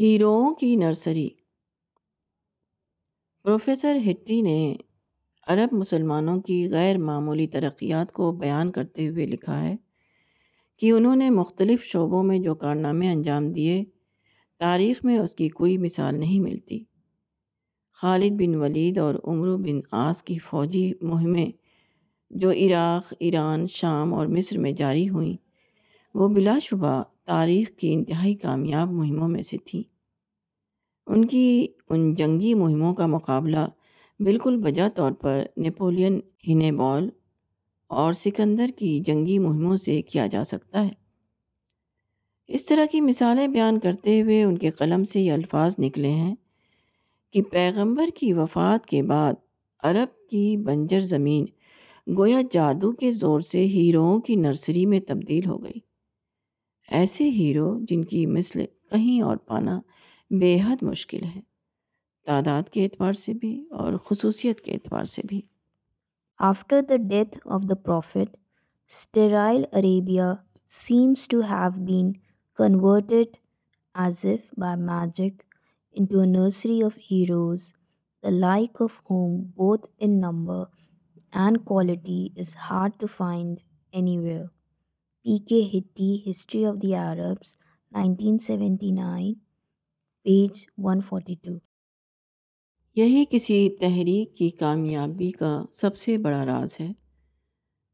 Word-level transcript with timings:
ہیروؤں 0.00 0.54
کی 0.54 0.76
nursery. 0.76 1.28
Professor 3.42 3.96
ہٹی 4.10 4.42
نے 4.42 4.76
عرب 5.46 5.72
مسلمانوں 5.72 6.40
کی 6.40 6.68
غیر 6.70 6.98
معمولی 6.98 7.46
ترقیات 7.46 8.12
کو 8.12 8.32
بیان 8.32 8.72
کرتے 8.72 9.08
ہوئے 9.08 9.26
لکھا 9.26 9.62
ہے 9.62 9.76
کہ 10.78 10.90
انہوں 10.90 11.16
نے 11.16 11.30
مختلف 11.30 11.84
شعبوں 11.84 12.24
میں 12.24 12.38
جو 12.38 12.54
کارنامے 12.54 13.08
انجام 13.08 13.52
دیے، 13.52 13.84
تاریخ 14.58 15.04
میں 15.04 15.18
اس 15.18 15.34
کی 15.34 15.48
کوئی 15.48 15.78
مثال 15.78 16.20
نہیں 16.20 16.40
ملتی۔ 16.40 16.84
خالد 17.92 18.30
بن 18.30 18.54
ولید 18.54 18.98
اور 18.98 19.14
عمرو 19.24 19.56
بن 19.56 19.80
آس 19.90 20.22
کی 20.22 20.38
فوجی 20.38 20.92
مہمیں 21.02 21.50
جو 22.30 22.50
عراق، 22.50 23.14
ایران، 23.20 23.66
شام 23.66 24.14
اور 24.14 24.26
مصر 24.26 24.58
میں 24.58 24.72
جاری 24.72 25.08
ہوئیں، 25.08 25.36
وہ 26.14 26.28
بلا 26.28 26.58
شبہ 26.62 27.02
تاریخ 27.26 27.70
کی 27.70 27.92
انتہائی 27.92 28.34
کامیاب 28.34 28.92
مہموں 28.92 29.28
میں 29.28 29.42
سے 29.42 29.56
تھیں۔ 29.64 29.82
ان 31.06 31.24
کی 31.24 31.66
ان 31.88 32.14
جنگی 32.14 32.54
مہموں 32.54 32.94
کا 32.94 33.06
مقابلہ 33.06 33.66
بالکل 34.20 34.56
بجا 34.56 34.88
طور 34.94 35.12
پر 35.12 35.42
نیپولین 35.56 36.20
ہینیبال 36.48 37.08
اور 37.86 38.12
سکندر 38.12 38.66
کی 38.76 39.00
جنگی 39.00 39.38
مہموں 39.38 39.76
سے 39.76 40.02
کیا 40.02 40.26
جا 40.26 40.44
سکتا 40.44 40.84
ہے۔ 40.84 40.90
اس 42.48 42.66
طرح 42.66 42.84
کی 42.90 43.00
مثالیں 43.00 43.48
بیان 43.48 43.78
کرتے 43.78 44.22
ہوئے 44.22 44.42
ان 44.42 44.58
کے 44.58 44.70
قلم 44.70 45.04
سے 45.04 45.20
یہ 45.20 45.32
الفاظ 45.32 45.76
نکلے 45.78 46.10
ہیں 46.10 46.34
کہ 47.32 47.42
پیغمبر 47.42 48.08
کی 48.14 48.32
وفات 48.32 48.86
کے 48.86 49.02
بعد 49.02 49.34
عرب 49.82 50.28
کی 50.30 50.56
بنجر 50.56 51.00
زمین 51.00 51.44
گویا 52.18 52.40
جادو 52.50 52.92
کے 52.92 53.10
زور 53.10 53.40
سے 53.40 53.64
ہیروؤں 53.64 54.20
کی 54.20 54.36
نرسری 54.36 54.86
میں 54.86 55.00
تبدیل 55.00 55.46
ہو 55.46 55.64
گئی۔ 55.64 55.95
ایسے 56.88 57.28
ہیرو 57.30 57.78
جن 57.88 58.04
کی 58.04 58.26
مثل 58.26 58.64
کہیں 58.90 59.20
اور 59.22 59.36
پانا 59.36 59.80
بے 60.30 60.58
حد 60.66 60.82
مشکل 60.82 61.24
ہے۔ 61.24 61.40
تعداد 62.26 62.68
کے 62.72 62.84
اعتبار 62.84 63.12
سے 63.12 63.32
بھی 63.34 63.54
اور 63.70 63.96
خصوصیت 64.04 64.60
کے 64.60 64.72
اعتبار 64.72 65.04
سے 65.04 65.22
بھی۔ 65.28 65.40
After 66.40 66.80
the 66.88 66.96
death 67.10 67.38
of 67.44 67.62
the 67.70 67.74
prophet 67.74 68.36
sterile 68.90 69.64
Arabia 69.72 70.32
seems 70.70 71.28
to 71.28 71.40
have 71.40 71.70
been 71.86 72.12
converted 72.58 73.36
as 73.94 74.24
if 74.24 74.48
by 74.58 74.80
magic 74.80 75.42
into 75.96 76.20
a 76.20 76.26
nursery 76.26 76.82
of 76.82 76.98
heroes 77.10 77.72
the 78.22 78.30
like 78.30 78.82
of 78.82 79.00
whom 79.10 79.40
both 79.56 79.86
in 79.98 80.20
number 80.20 80.62
and 81.32 81.58
quality 81.64 82.26
is 82.36 82.56
hard 82.70 83.00
to 83.00 83.06
find 83.06 83.56
anywhere 84.18 84.44
P 85.26 85.38
K 85.38 85.78
Hitti 85.78 86.30
history 86.30 86.64
of 86.64 86.82
the 86.82 86.94
Arabs 86.94 87.56
nineteen 87.92 88.38
seventy 88.38 88.90
nine 88.90 89.34
page 90.22 90.66
one 90.78 91.00
forty 91.00 91.34
two 91.34 91.52
یہی 92.96 93.24
کسی 93.30 93.68
تحریک 93.70 94.36
کی 94.36 94.50
کامیابی 94.50 95.30
کا 95.30 95.64
سب 95.72 95.96
سے 95.96 96.16
بڑا 96.18 96.46
راز 96.46 96.80
ہے۔ 96.80 96.92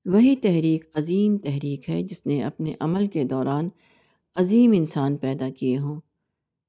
وہی 0.04 0.36
تحریک 0.36 0.84
عظیم 0.94 1.38
تحریک 1.38 1.90
ہے 1.90 2.02
جس 2.02 2.26
نے 2.26 2.42
اپنے 2.42 2.74
عمل 2.80 3.06
کے 3.06 3.24
دوران 3.24 3.68
عظیم 4.34 4.72
انسان 4.74 5.16
پیدا 5.16 5.50
کیے 5.50 5.78
ہوں۔ 5.78 6.00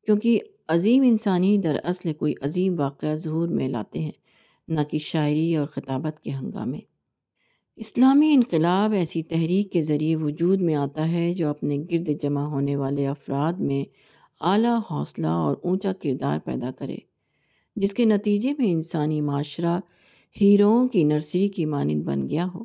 کیونکہ 0.05 0.39
عظیم 0.67 1.03
انسانی 1.03 1.57
در 1.57 1.77
اصل 1.83 2.13
کوئی 2.13 2.33
عظیم 2.41 2.79
واقعہ 2.79 3.15
ظہور 3.15 3.47
میں 3.47 3.67
لاتے 3.67 3.99
ہیں، 3.99 4.11
نہ 4.67 4.81
کہ 4.91 4.97
شاعری 4.97 5.55
اور 5.55 5.67
خطابت 5.67 6.23
کے 6.23 6.31
ہنگامے۔ 6.31 6.79
اسلامی 7.75 8.33
انقلاب 8.33 8.93
ایسی 8.93 9.23
تحریک 9.23 9.71
کے 9.71 9.81
ذریعے 9.81 10.15
وجود 10.15 10.61
میں 10.61 10.75
آتا 10.75 11.11
ہے 11.11 11.33
جو 11.33 11.47
اپنے 11.47 11.77
گرد 11.91 12.09
جمع 12.21 12.41
ہونے 12.41 12.75
والے 12.75 13.07
افراد 13.07 13.53
میں 13.53 13.83
اعلیٰ 14.41 14.79
حوصلہ 14.91 15.27
اور 15.27 15.55
اونچا 15.63 15.93
کردار 15.93 16.39
پیدا 16.39 16.71
کرے، 16.79 16.95
جس 17.75 17.93
کے 17.93 18.05
نتیجے 18.05 18.53
میں 18.57 18.71
انسانی 18.71 19.21
معاشرہ 19.21 19.79
ہیروؤں 20.41 20.87
کی 20.87 21.03
نرسری 21.03 21.47
کی 21.47 21.65
مانند 21.65 22.03
بن 22.03 22.29
گیا 22.29 22.47
ہو۔ 22.55 22.63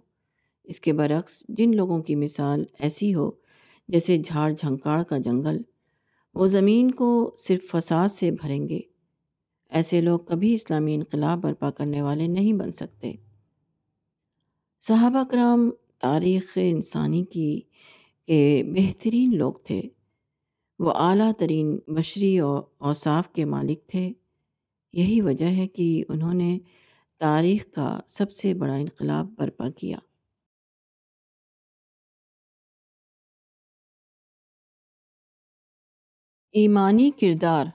اس 0.64 0.80
کے 0.80 0.92
برعکس، 0.92 1.46
جن 1.48 1.76
لوگوں 1.76 2.02
کی 2.02 2.14
مثال 2.14 2.64
ایسی 2.78 3.14
ہو، 3.14 3.30
جیسے 3.88 4.16
جھاڑ 4.16 4.52
جھنکاڑ 4.52 5.02
کا 5.02 5.18
جنگل، 5.18 5.58
وہ 6.34 6.46
زمین 6.46 6.90
کو 6.90 7.34
صرف 7.38 7.70
فساد 7.70 8.08
سے 8.08 8.30
بھریں 8.30 8.68
گے۔ 8.68 8.80
ایسے 9.70 10.00
لوگ 10.00 10.18
کبھی 10.18 10.54
اسلامی 10.54 10.94
انقلاب 10.94 11.40
برپا 11.40 11.70
کرنے 11.70 12.02
والے 12.02 12.26
نہیں 12.26 12.52
بن 12.52 12.72
سکتے۔ 12.72 13.12
صحابہ 14.80 15.24
کرام 15.30 15.70
تاریخ 15.98 16.58
انسانی 16.60 17.24
کی 17.24 17.60
کے 18.26 18.62
بہترین 18.66 19.36
لوگ 19.36 19.52
تھے۔ 19.64 19.82
وہ 20.78 20.92
اعلیٰ 20.92 21.32
ترین 21.38 21.78
بشری 21.88 22.38
اور 22.38 22.62
اوصاف 22.78 23.30
کے 23.32 23.44
مالک 23.44 23.86
تھے۔ 23.86 24.12
یہی 24.92 25.20
وجہ 25.20 25.46
ہے 25.46 25.66
کہ 25.66 26.04
انہوں 26.08 26.34
نے 26.34 26.58
تاریخ 27.18 27.64
کا 27.74 28.00
سب 28.08 28.30
سے 28.30 28.54
بڑا 28.54 28.74
انقلاب 28.74 29.26
برپا 29.38 29.70
کیا۔ 29.70 29.98
ایمانی 36.52 37.10
کردار 37.20 37.66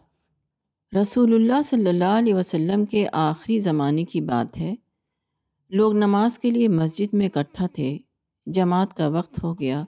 رسول 1.01 1.33
اللہ 1.33 1.61
صلی 1.65 1.87
اللہ 1.87 2.17
علیہ 2.17 2.33
وسلم 2.33 2.85
کے 2.85 3.07
آخری 3.13 3.59
زمانے 3.59 4.05
کی 4.05 4.21
بات 4.21 4.59
ہے۔ 4.59 4.75
لوگ 5.73 5.93
نماز 5.93 6.39
کے 6.39 6.51
لیے 6.51 6.67
مسجد 6.67 7.13
میں 7.13 7.29
اکٹھا 7.33 7.67
تھے۔ 7.67 7.97
جماعت 8.45 8.93
کا 8.93 9.07
وقت 9.07 9.43
ہو 9.43 9.59
گیا، 9.59 9.83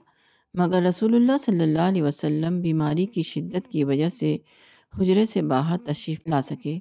مگر 0.54 0.82
رسول 0.82 1.14
اللہ 1.14 1.38
صلی 1.40 1.60
اللہ 1.60 1.80
علیہ 1.80 2.02
وسلم 2.02 2.60
بیماری 2.60 3.06
کی 3.06 3.22
شدت 3.22 3.68
کی 3.68 3.84
وجہ 3.84 4.08
سے 4.08 4.36
حجرے 4.98 5.26
سے 5.26 5.42
باہر 5.42 5.76
تشریف 5.76 6.20
لا 6.26 6.42
سکے۔ 6.42 6.78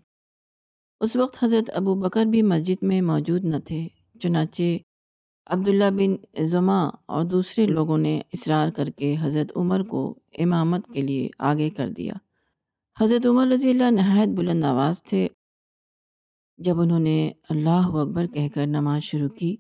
اس 1.01 1.15
وقت 1.15 1.43
حضرت 1.43 1.71
ابو 1.73 1.95
بکر 1.95 2.25
بھی 2.25 2.41
مسجد 2.41 2.83
میں 2.83 3.01
موجود 3.01 3.43
نہ 3.43 3.55
تھے، 3.65 3.87
چنانچہ 4.21 4.63
عبداللہ 5.47 5.89
بن 5.91 6.45
زما 6.45 6.89
اور 7.05 7.23
دوسرے 7.23 7.65
لوگوں 7.65 7.97
نے 7.97 8.21
اصرار 8.33 8.69
کر 8.69 8.89
کے 8.89 9.15
حضرت 9.19 9.51
عمر 9.55 9.83
کو 9.83 10.19
امامت 10.39 10.87
کے 10.93 11.01
لیے 11.01 11.29
آگے 11.39 11.69
کر 11.69 11.89
دیا۔ 11.89 12.13
حضرت 12.99 13.25
عمر 13.25 13.47
رضی 13.47 13.69
اللہ 13.69 13.91
نہایت 13.91 14.29
بلند 14.29 14.63
آواز 14.63 15.03
تھے۔ 15.03 15.27
جب 16.57 16.81
انہوں 16.81 16.99
نے 16.99 17.31
اللہ 17.49 17.87
اکبر 17.87 18.27
کہہ 18.27 18.47
کر 18.53 18.67
نماز 18.67 19.03
شروع 19.03 19.29
کی 19.29 19.55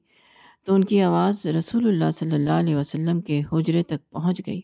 تو 0.63 0.75
ان 0.75 0.83
کی 0.83 1.01
آواز 1.01 1.47
رسول 1.47 1.87
اللہ 1.87 2.11
صلی 2.11 2.31
اللہ 2.31 2.49
علیہ 2.49 2.75
وسلم 2.75 3.21
کے 3.21 3.41
حجرے 3.53 3.83
تک 3.83 4.09
پہنچ 4.09 4.41
گئی۔ 4.47 4.61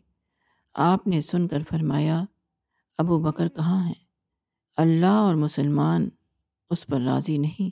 آپ 0.74 1.08
نے 1.08 1.22
سن 1.22 1.48
کر 1.48 1.62
فرمایا، 1.70 2.24
ابو 2.98 3.20
بکر 3.20 3.48
کہاں 3.48 3.86
ہیں؟ 3.86 3.94
اللہ 4.78 5.06
اور 5.06 5.36
مسلمان 5.36 6.10
اس 6.70 6.88
پر 6.88 7.02
راضی 7.02 7.38
نہیں۔ 7.38 7.70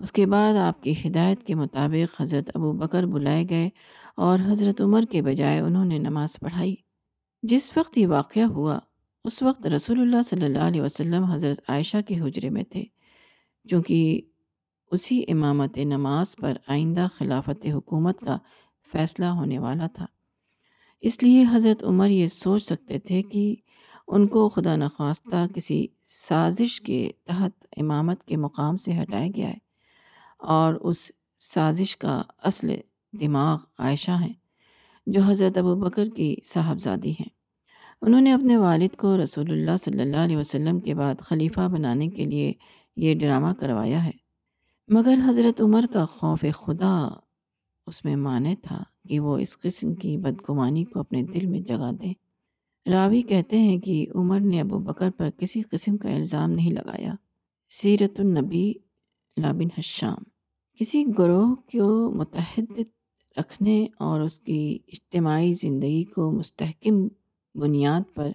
اس 0.00 0.12
کے 0.12 0.26
بعد 0.26 0.54
آپ 0.54 0.82
کی 0.82 0.92
ہدایت 1.06 1.44
کے 1.44 1.54
مطابق 1.54 2.20
حضرت 2.20 2.50
ابو 2.54 2.72
بکر 2.72 3.06
بلائے 3.06 3.44
گئے 3.50 3.68
اور 4.16 4.38
حضرت 4.46 4.80
عمر 4.80 5.02
کے 5.10 5.22
بجائے 5.22 5.60
انہوں 5.60 5.84
نے 5.84 5.98
نماز 5.98 6.38
پڑھائی۔ 6.40 6.74
جس 7.42 7.76
وقت 7.76 7.98
یہ 7.98 8.06
واقعہ 8.06 8.42
ہوا، 8.42 8.78
اس 9.24 9.42
وقت 9.42 9.66
رسول 9.66 10.00
اللہ 10.00 10.22
صلی 10.24 10.44
اللہ 10.44 10.58
علیہ 10.58 10.82
وسلم 10.82 11.24
حضرت 11.24 11.60
عائشہ 11.68 11.96
کے 12.06 12.20
حجرے 12.20 12.50
میں 12.50 12.64
تھے۔ 12.64 12.84
چونکہ 13.68 14.20
اسی 14.90 15.24
امامت 15.28 15.78
نماز 15.78 16.36
پر 16.36 16.52
آئندہ 16.66 17.06
خلافت 17.14 17.66
حکومت 17.72 18.20
کا 18.20 18.38
فیصلہ 18.92 19.24
ہونے 19.24 19.58
والا 19.58 19.86
تھا۔ 19.86 20.06
اس 21.00 21.22
لیے 21.22 21.44
حضرت 21.52 21.84
عمر 21.84 22.08
یہ 22.08 22.26
سوچ 22.26 22.62
سکتے 22.62 22.98
تھے 22.98 23.22
کہ 23.22 23.54
ان 24.08 24.26
کو 24.26 24.48
خدا 24.48 24.76
نخواستہ 24.76 25.46
کسی 25.54 25.86
سازش 26.04 26.80
کے 26.80 27.10
تحت 27.24 27.66
امامت 27.76 28.24
کے 28.24 28.36
مقام 28.36 28.76
سے 28.76 28.92
ہٹایا 29.02 29.26
گیا 29.36 29.48
ہے 29.48 29.58
اور 30.38 30.74
اس 30.74 31.12
سازش 31.38 31.96
کا 31.96 32.22
اصل 32.38 32.74
دماغ 33.20 33.58
عائشہ 33.78 34.10
ہیں، 34.10 34.32
جو 35.06 35.20
حضرت 35.22 35.58
ابو 35.58 35.74
بکر 35.74 36.08
کی 36.08 36.34
صاحبزادی 36.44 37.10
ہیں۔ 37.10 37.38
انہوں 38.02 38.20
نے 38.20 38.32
اپنے 38.32 38.56
والد 38.56 38.96
کو 38.96 39.16
رسول 39.24 39.50
اللہ 39.50 39.76
صلی 39.76 40.00
اللہ 40.00 40.16
علیہ 40.16 40.36
وسلم 40.36 40.80
کے 40.80 40.94
بعد 40.94 41.14
خلیفہ 41.20 41.68
بنانے 41.72 42.08
کے 42.08 42.24
لیے 42.24 42.52
یہ 42.98 43.14
ڈرامہ 43.14 43.52
کروایا 43.60 44.04
ہے۔ 44.04 44.10
مگر 44.88 45.18
حضرت 45.28 45.60
عمر 45.60 45.84
کا 45.92 46.04
خوف 46.04 46.44
خدا 46.54 47.08
اس 47.86 48.04
میں 48.04 48.16
مانے 48.16 48.54
تھا 48.62 48.82
کہ 49.08 49.20
وہ 49.20 49.38
اس 49.38 49.58
قسم 49.58 49.94
کی 49.94 50.16
بدگمانی 50.16 50.84
کو 50.84 51.00
اپنے 51.00 51.22
دل 51.22 51.46
میں 51.46 51.60
جگہ 51.60 51.92
دیں۔ 52.02 52.14
راوی 52.90 53.22
کہتے 53.22 53.60
ہیں 53.60 53.78
کہ 53.78 54.06
عمر 54.14 54.40
نے 54.40 54.60
ابو 54.60 54.78
بکر 54.78 55.10
پر 55.10 55.30
کسی 55.30 55.62
قسم 55.62 55.96
کا 55.96 56.14
الزام 56.14 56.50
نہیں 56.50 56.72
لگایا۔ 56.72 57.14
سیرت 57.70 58.20
النبی 58.20 58.72
لابن 59.36 59.68
حشام۔ 59.78 60.18
کسی 60.78 61.04
گروہ 61.18 61.54
کو 61.54 62.10
متحد 62.10 62.78
رکھنے 63.38 63.86
اور 63.98 64.20
اس 64.20 64.40
کی 64.40 64.78
اجتماعی 64.88 65.52
زندگی 65.52 66.04
کو 66.04 66.32
مستحکم 66.32 67.08
بنیاد 67.54 68.14
پر 68.14 68.30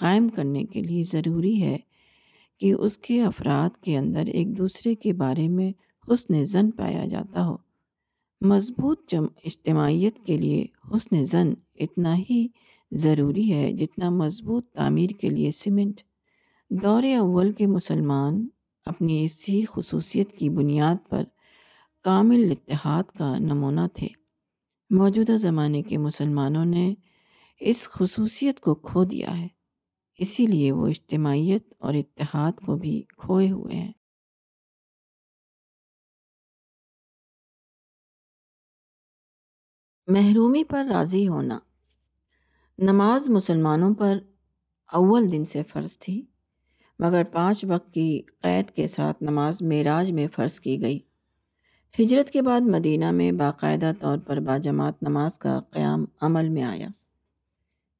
قائم 0.00 0.28
کرنے 0.28 0.64
کے 0.64 0.82
لیے 0.82 1.04
ضروری 1.04 1.62
ہے۔ 1.62 1.78
کہ 2.60 2.72
اس 2.72 2.98
کے 2.98 3.22
افراد 3.22 3.82
کے 3.82 3.98
اندر 3.98 4.26
ایک 4.26 4.58
دوسرے 4.58 4.94
کے 4.94 5.12
بارے 5.12 5.48
میں 5.48 5.72
حسن 6.14 6.44
زن 6.44 6.70
پایا 6.70 7.06
جاتا 7.06 7.46
ہو۔ 7.46 7.56
مضبوط 8.40 9.14
اجتماعیت 9.44 10.26
کے 10.26 10.38
لیے 10.38 10.66
حسن 10.92 11.24
زن 11.24 11.54
اتنا 11.74 12.18
ہی 12.18 12.46
ضروری 12.92 13.52
ہے 13.52 13.72
جتنا 13.72 14.10
مضبوط 14.10 14.66
تعمیر 14.66 15.10
کے 15.10 15.30
لیے 15.30 15.50
سیمنٹ۔ 15.50 16.00
دور 16.70 17.02
اول 17.18 17.52
کے 17.52 17.66
مسلمان 17.66 18.48
اپنی 18.84 19.24
اسی 19.24 19.64
خصوصیت 19.68 20.32
کی 20.32 20.50
بنیاد 20.50 20.96
پر 21.08 21.24
کامل 22.04 22.50
اتحاد 22.50 23.02
کا 23.18 23.38
نمونہ 23.38 23.80
تھے۔ 23.94 24.08
موجودہ 24.90 25.36
زمانے 25.36 25.82
کے 25.82 25.98
مسلمانوں 25.98 26.64
نے 26.64 26.94
اس 27.60 27.88
خصوصیت 27.88 28.60
کو 28.60 28.74
کھو 28.74 29.04
دیا 29.04 29.38
ہے۔ 29.38 29.55
اسی 30.18 30.46
لیے 30.46 30.72
وہ 30.72 30.86
اجتماعیت 30.86 31.74
اور 31.78 31.94
اتحاد 31.94 32.52
کو 32.66 32.76
بھی 32.76 33.02
کھوئے 33.16 33.50
ہوئے 33.50 33.74
ہیں۔ 33.76 33.92
محرومی 40.06 40.64
پر 40.64 40.86
راضی 40.92 41.28
ہونا۔ 41.28 41.58
نماز 42.78 43.28
مسلمانوں 43.28 43.94
پر 43.94 44.18
اول 44.92 45.32
دن 45.32 45.44
سے 45.44 45.62
فرض 45.62 45.98
تھی، 45.98 46.26
مگر 46.98 47.22
پانچ 47.32 47.64
وقت 47.68 47.94
کی 47.94 48.22
قید 48.40 48.70
کے 48.70 48.86
ساتھ 48.86 49.22
نماز 49.22 49.62
معراج 49.62 50.12
میں 50.12 50.28
فرض 50.32 50.60
کی 50.60 50.82
گئی۔ 50.82 51.00
ہجرت 52.00 52.30
کے 52.30 52.42
بعد 52.42 52.60
مدینہ 52.60 53.10
میں 53.10 53.32
باقاعدہ 53.32 53.92
طور 54.00 54.18
پر 54.18 54.40
باجماعت 54.40 55.02
نماز 55.02 55.38
کا 55.38 55.60
قیام 55.70 56.04
عمل 56.20 56.48
میں 56.48 56.62
آیا۔ 56.62 56.88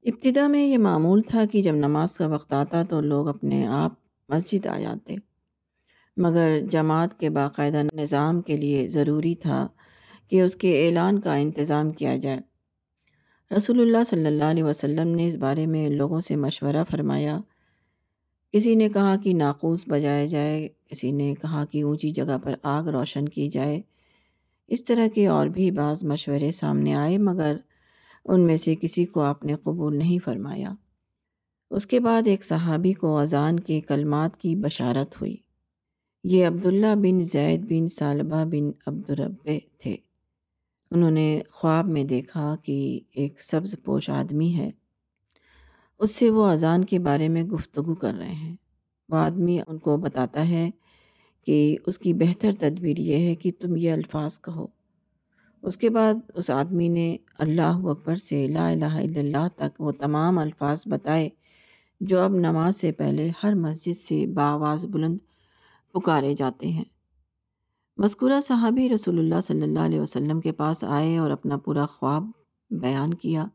ابتدا 0.07 0.49
میں 0.49 0.67
یہ 0.67 0.79
معمول 0.79 1.21
تھا 1.21 1.45
کہ 1.45 1.63
جب 1.63 1.75
نماز 1.75 2.17
کا 2.17 2.27
وقت 2.27 2.53
آتا 2.53 2.83
تو 2.83 3.01
لوگ 3.01 3.29
اپنے 3.29 3.67
آپ 3.67 3.93
مسجد 4.29 4.67
آ 4.67 4.79
جاتے۔ 4.79 5.15
مگر 6.17 6.59
جماعت 6.71 7.21
کے 7.21 7.31
باقاعدہ 7.31 7.83
نظام 7.95 8.41
کے 8.41 8.57
لیے 8.57 8.89
ضروری 8.89 9.35
تھا 9.35 9.69
کہ 10.31 10.41
اس 10.41 10.57
کے 10.57 10.87
اعلان 10.87 11.21
کا 11.21 11.35
انتظام 11.35 11.93
کیا 11.93 12.17
جائے۔ 12.17 12.39
رسول 13.57 13.81
اللہ 13.81 14.05
صلی 14.07 14.27
اللہ 14.27 14.45
علیہ 14.45 14.65
وسلم 14.65 15.09
نے 15.09 15.27
اس 15.27 15.35
بارے 15.35 15.67
میں 15.67 15.89
لوگوں 15.89 16.21
سے 16.21 16.37
مشورہ 16.37 16.85
فرمایا۔ 16.91 17.41
کسی 18.53 18.75
نے 18.75 18.89
کہا 18.89 19.17
کہ 19.17 19.35
ناقوس 19.35 19.85
بجایا 19.89 20.27
جائے، 20.27 20.69
کسی 20.87 21.13
نے 21.13 21.35
کہا 21.43 21.65
کہ 21.65 21.83
اونچی 21.83 22.11
جگہ 22.11 22.39
پر 22.43 22.55
آگ 22.63 22.85
روشن 22.85 23.29
کی 23.29 23.49
جائے۔ 23.49 23.83
اس 24.69 24.85
طرح 24.85 25.07
کے 25.15 25.27
اور 25.27 25.47
بھی 25.47 25.71
بعض 25.71 26.05
مشورے 26.05 26.53
سامنے 26.53 26.95
آئے، 26.95 27.19
مگر 27.19 27.57
ان 28.29 28.41
میں 28.41 28.57
سے 28.57 28.75
کسی 28.81 29.05
کو 29.05 29.21
آپ 29.21 29.45
نے 29.45 29.55
قبول 29.55 29.97
نہیں 29.97 30.19
فرمایا۔ 30.25 30.75
اس 31.71 31.87
کے 31.87 32.01
بعد 32.01 32.23
ایک 32.27 32.45
صحابی 32.45 32.93
کو 32.93 33.19
اذان 33.19 33.61
کے 33.61 33.81
کلمات 33.81 34.41
کی 34.41 34.57
بشارت 34.57 35.21
ہوئی۔ 35.21 35.37
یہ 36.25 36.47
عبداللہ 36.47 36.95
بن 36.95 37.21
زید 37.21 37.61
بن 37.61 37.89
صالبہ 37.89 38.45
بن 38.45 38.71
عبدالرب 38.87 39.49
تھے۔ 39.79 39.97
انہوں 40.91 41.11
نے 41.11 41.41
خواب 41.51 41.89
میں 41.89 42.05
دیکھا 42.05 42.57
کہ 42.63 43.01
ایک 43.13 43.43
سبز 43.43 43.75
پوش 43.85 44.11
آدمی 44.11 44.55
ہے۔ 44.55 44.71
اس 45.99 46.11
سے 46.11 46.31
وہ 46.31 46.47
اذان 46.47 46.85
کے 46.85 46.99
بارے 46.99 47.29
میں 47.29 47.43
گفتگو 47.43 47.95
کر 47.95 48.15
رہے 48.15 48.35
ہیں۔ 48.35 48.57
وہ 49.09 49.17
آدمی 49.17 49.59
ان 49.67 49.79
کو 49.79 49.97
بتاتا 49.97 50.49
ہے 50.49 50.71
کہ 51.47 51.77
اس 51.87 51.99
کی 51.99 52.15
بہتر 52.15 52.51
تدبیر 52.61 52.99
یہ 52.99 53.29
ہے 53.29 53.35
کہ 53.35 53.51
تم 53.61 53.77
یہ 53.77 53.93
الفاظ 53.93 54.41
کہو۔ 54.41 54.76
اس 55.63 55.77
کے 55.77 55.91
بعد 55.91 56.15
اس 56.35 56.51
آدمی 56.51 56.89
نے 56.89 57.17
اللہ 57.39 57.87
اکبر 57.89 58.17
سے 58.17 58.47
لا 58.47 58.69
الہ 58.71 58.85
الا 58.85 59.21
اللہ 59.21 59.49
تک 59.57 59.81
وہ 59.81 59.93
تمام 59.93 60.39
الفاظ 60.39 60.87
بتائے، 60.87 61.29
جو 62.01 62.21
اب 62.21 62.35
نماز 62.35 62.77
سے 62.77 62.93
پہلے 62.93 63.31
ہر 63.43 63.55
مسجد 63.55 63.97
سے 63.97 64.27
باواز 64.27 64.87
بلند 64.87 65.19
پکارے 65.93 66.35
جاتے 66.35 66.69
ہیں۔ 66.69 66.85
مذکورہ 67.99 68.41
صحابی 68.41 68.89
رسول 68.89 69.19
اللہ 69.19 69.41
صلی 69.41 69.63
اللہ 69.63 69.79
علیہ 69.79 70.01
وسلم 70.01 70.41
کے 70.41 70.53
پاس 70.53 70.85
آئے 70.85 71.19
اور 71.19 71.31
اپنا 71.31 71.57
پورا 71.57 71.87
خواب 71.87 72.25
بیان 72.71 73.15
کیا۔ 73.15 73.47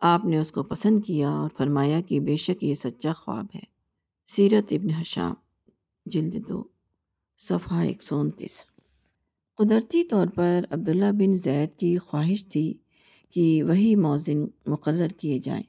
آپ 0.00 0.24
نے 0.24 0.38
اس 0.38 0.52
کو 0.52 0.62
پسند 0.62 1.04
کیا 1.04 1.30
اور 1.30 1.50
فرمایا 1.56 2.00
کہ 2.00 2.20
بے 2.20 2.36
شک 2.36 2.64
یہ 2.64 2.74
سچا 2.74 3.12
خواب 3.12 3.46
ہے۔ 3.54 3.60
سیرت 4.26 4.72
ابن 4.72 4.90
حشام، 4.90 5.34
جلد 6.06 6.48
دو، 6.48 6.62
صفحہ 7.36 7.78
ایک 7.78 8.02
سو 8.02 8.20
انتیس۔ 8.20 8.60
قدرتی 9.58 10.04
طور 10.04 10.26
پر 10.26 10.60
عبداللہ 10.70 11.12
بن 11.12 11.32
زید 11.32 11.78
کی 11.78 11.98
خواہش 11.98 12.46
تھی 12.46 12.74
کہ 13.30 13.62
وہی 13.62 13.96
موزن 13.96 14.46
مقرر 14.66 15.08
کیے 15.08 15.38
جائیں۔ 15.38 15.62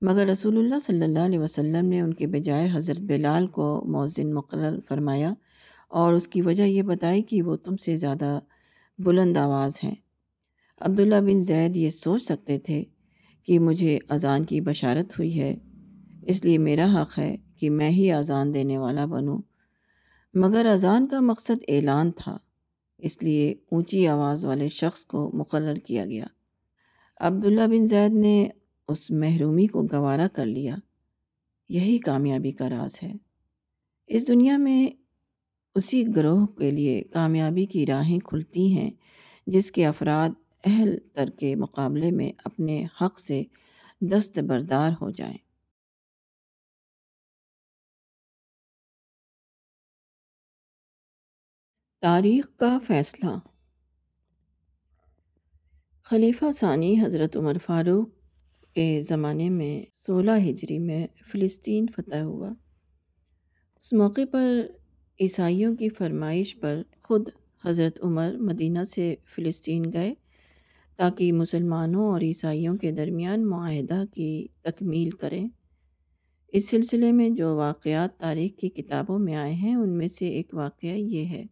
مگر 0.00 0.26
رسول 0.26 0.58
اللہ 0.58 0.74
صلی 0.82 1.02
اللہ 1.02 1.18
علیہ 1.18 1.38
وسلم 1.38 1.86
نے 1.86 2.00
ان 2.00 2.14
کے 2.14 2.26
بجائے 2.26 2.68
حضرت 2.72 3.00
بلال 3.00 3.46
کو 3.46 3.84
موزن 3.88 4.32
مقرر 4.32 4.78
فرمایا 4.88 5.34
اور 5.88 6.12
اس 6.12 6.28
کی 6.28 6.42
وجہ 6.42 6.62
یہ 6.62 6.82
بتائی 6.82 7.22
کہ 7.22 7.42
وہ 7.42 7.56
تم 7.56 7.76
سے 7.76 7.96
زیادہ 7.96 8.38
بلند 8.98 9.36
آواز 9.36 9.80
ہیں۔ 9.84 9.94
عبداللہ 10.80 11.20
بن 11.20 11.40
زید 11.40 11.76
یہ 11.76 11.90
سوچ 11.90 12.22
سکتے 12.22 12.58
تھے 12.58 12.84
کہ 13.42 13.58
مجھے 13.58 13.98
اذان 14.08 14.44
کی 14.44 14.60
بشارت 14.60 15.18
ہوئی 15.18 15.40
ہے، 15.40 15.56
اس 16.22 16.44
لیے 16.44 16.58
میرا 16.58 17.02
حق 17.02 17.18
ہے 17.18 17.36
کہ 17.56 17.70
میں 17.70 17.90
ہی 17.90 18.12
اذان 18.12 18.54
دینے 18.54 18.78
والا 18.78 19.04
بنوں۔ 19.04 19.38
مگر 20.34 20.66
اذان 20.66 21.06
کا 21.06 21.20
مقصد 21.20 21.62
اعلان 21.68 22.10
تھا۔ 22.10 22.38
اس 22.98 23.22
لیے 23.22 23.54
اونچی 23.70 24.08
آواز 24.08 24.44
والے 24.44 24.68
شخص 24.68 25.06
کو 25.06 25.30
مقرر 25.34 25.74
کیا 25.74 26.06
گیا۔ 26.06 26.26
عبداللہ 27.20 27.66
بن 27.66 27.86
زید 27.86 28.12
نے 28.14 28.48
اس 28.88 29.10
محرومی 29.10 29.66
کو 29.66 29.82
گوارا 29.82 30.28
کر 30.32 30.46
لیا۔ 30.46 30.76
یہی 31.68 31.98
کامیابی 31.98 32.50
کا 32.52 32.70
راز 32.70 33.02
ہے۔ 33.02 33.12
اس 34.06 34.28
دنیا 34.28 34.56
میں 34.56 34.86
اسی 35.74 36.04
گروہ 36.16 36.46
کے 36.46 36.70
لیے 36.70 37.02
کامیابی 37.02 37.66
کی 37.66 37.86
راہیں 37.86 38.18
کھلتی 38.18 38.78
ہیں 38.78 38.90
جس 39.46 39.72
کے 39.72 39.86
افراد 39.86 40.30
اہل 40.64 40.98
تر 41.12 41.30
کے 41.30 41.54
مقابلے 41.54 42.10
میں 42.10 42.32
اپنے 42.44 42.84
حق 43.02 43.20
سے 43.20 43.42
دستبردار 44.00 44.90
ہو 45.00 45.10
جائیں۔ 45.10 45.45
تاریخ 52.00 52.56
کا 52.56 52.78
فیصلہ۔ 52.86 53.38
خلیفہ 56.02 56.52
ثانی 56.52 57.00
حضرت 57.00 57.36
عمر 57.36 57.56
فاروق 57.64 58.08
کے 58.74 59.00
زمانے 59.00 59.50
میں 59.50 59.82
سولہ 59.92 60.30
ہجری 60.50 60.78
میں 60.78 61.06
فلسطین 61.26 61.86
فتح 61.96 62.16
ہوا۔ 62.16 62.48
اس 63.80 63.92
موقع 63.92 64.20
پر 64.30 64.60
عیسائیوں 65.20 65.76
کی 65.76 65.88
فرمائش 65.88 66.60
پر 66.60 66.82
خود 67.02 67.28
حضرت 67.64 67.98
عمر 68.02 68.32
مدینہ 68.38 68.84
سے 68.84 69.14
فلسطین 69.24 69.92
گئے 69.92 70.14
تاکہ 70.96 71.32
مسلمانوں 71.32 72.06
اور 72.06 72.20
عیسائیوں 72.20 72.76
کے 72.76 72.92
درمیان 72.92 73.46
معاہدہ 73.46 74.02
کی 74.14 74.46
تکمیل 74.62 75.10
کریں۔ 75.10 75.48
اس 76.48 76.68
سلسلے 76.68 77.12
میں 77.12 77.30
جو 77.30 77.56
واقعات 77.56 78.18
تاریخ 78.18 78.60
کی 78.60 78.68
کتابوں 78.68 79.18
میں 79.18 79.34
آئے 79.34 79.54
ہیں، 79.54 79.74
ان 79.74 79.98
میں 79.98 80.08
سے 80.08 80.28
ایک 80.28 80.54
واقعہ 80.54 80.88
یہ 80.88 81.26
ہے 81.26 81.44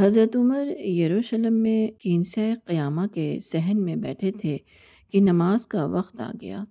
حضرت 0.00 0.36
عمر 0.36 0.66
یروشلم 0.80 1.54
میں 1.54 2.00
کینسہ 2.00 2.40
قیامہ 2.64 3.06
کے 3.06 3.38
صحن 3.40 3.84
میں 3.84 3.96
بیٹھے 3.96 4.32
تھے 4.32 4.58
کہ 5.10 5.20
نماز 5.20 5.66
کا 5.66 5.84
وقت 5.84 6.20
آ 6.20 6.32
گیا۔ 6.40 6.64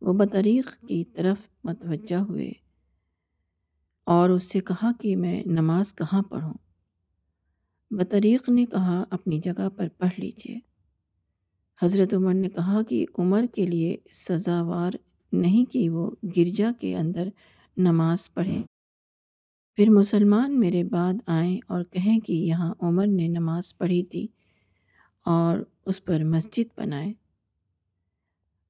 وہ 0.00 0.12
بطریق 0.12 0.86
کی 0.88 1.04
طرف 1.04 1.36
متوجہ 1.64 2.16
ہوئے 2.16 2.52
اور 4.04 4.30
اس 4.30 4.44
سے 4.44 4.60
کہا 4.60 4.90
کہ 5.00 5.16
میں 5.16 5.42
نماز 5.46 5.94
کہاں 5.94 6.22
پڑھوں؟ 6.22 6.54
بطریق 7.90 8.48
نے 8.48 8.64
کہا، 8.64 9.04
اپنی 9.10 9.40
جگہ 9.44 9.68
پر 9.76 9.88
پڑھ 9.98 10.20
لیجیے۔ 10.20 10.58
حضرت 11.82 12.14
عمر 12.14 12.34
نے 12.34 12.48
کہا 12.48 12.82
کہ 12.88 13.06
عمر 13.18 13.44
کے 13.54 13.66
لیے 13.66 13.96
سزاوار 14.10 14.92
نہیں 15.32 15.72
کہ 15.72 15.90
وہ 15.90 16.10
گرجا 16.36 16.70
کے 16.80 16.96
اندر 16.96 17.28
نماز 17.76 18.34
پڑھیں۔ 18.34 18.62
پھر 19.76 19.90
مسلمان 19.90 20.60
میرے 20.60 20.84
بعد 20.84 21.14
آئیں 21.26 21.60
اور 21.66 21.84
کہیں 21.84 22.20
کہ 22.20 22.32
یہاں 22.32 22.74
عمر 22.80 23.06
نے 23.06 23.28
نماز 23.28 23.78
پڑھی 23.78 24.02
تھی 24.02 24.26
اور 25.24 25.58
اس 25.86 26.04
پر 26.04 26.24
مسجد 26.24 26.78
بنائے۔ 26.78 27.12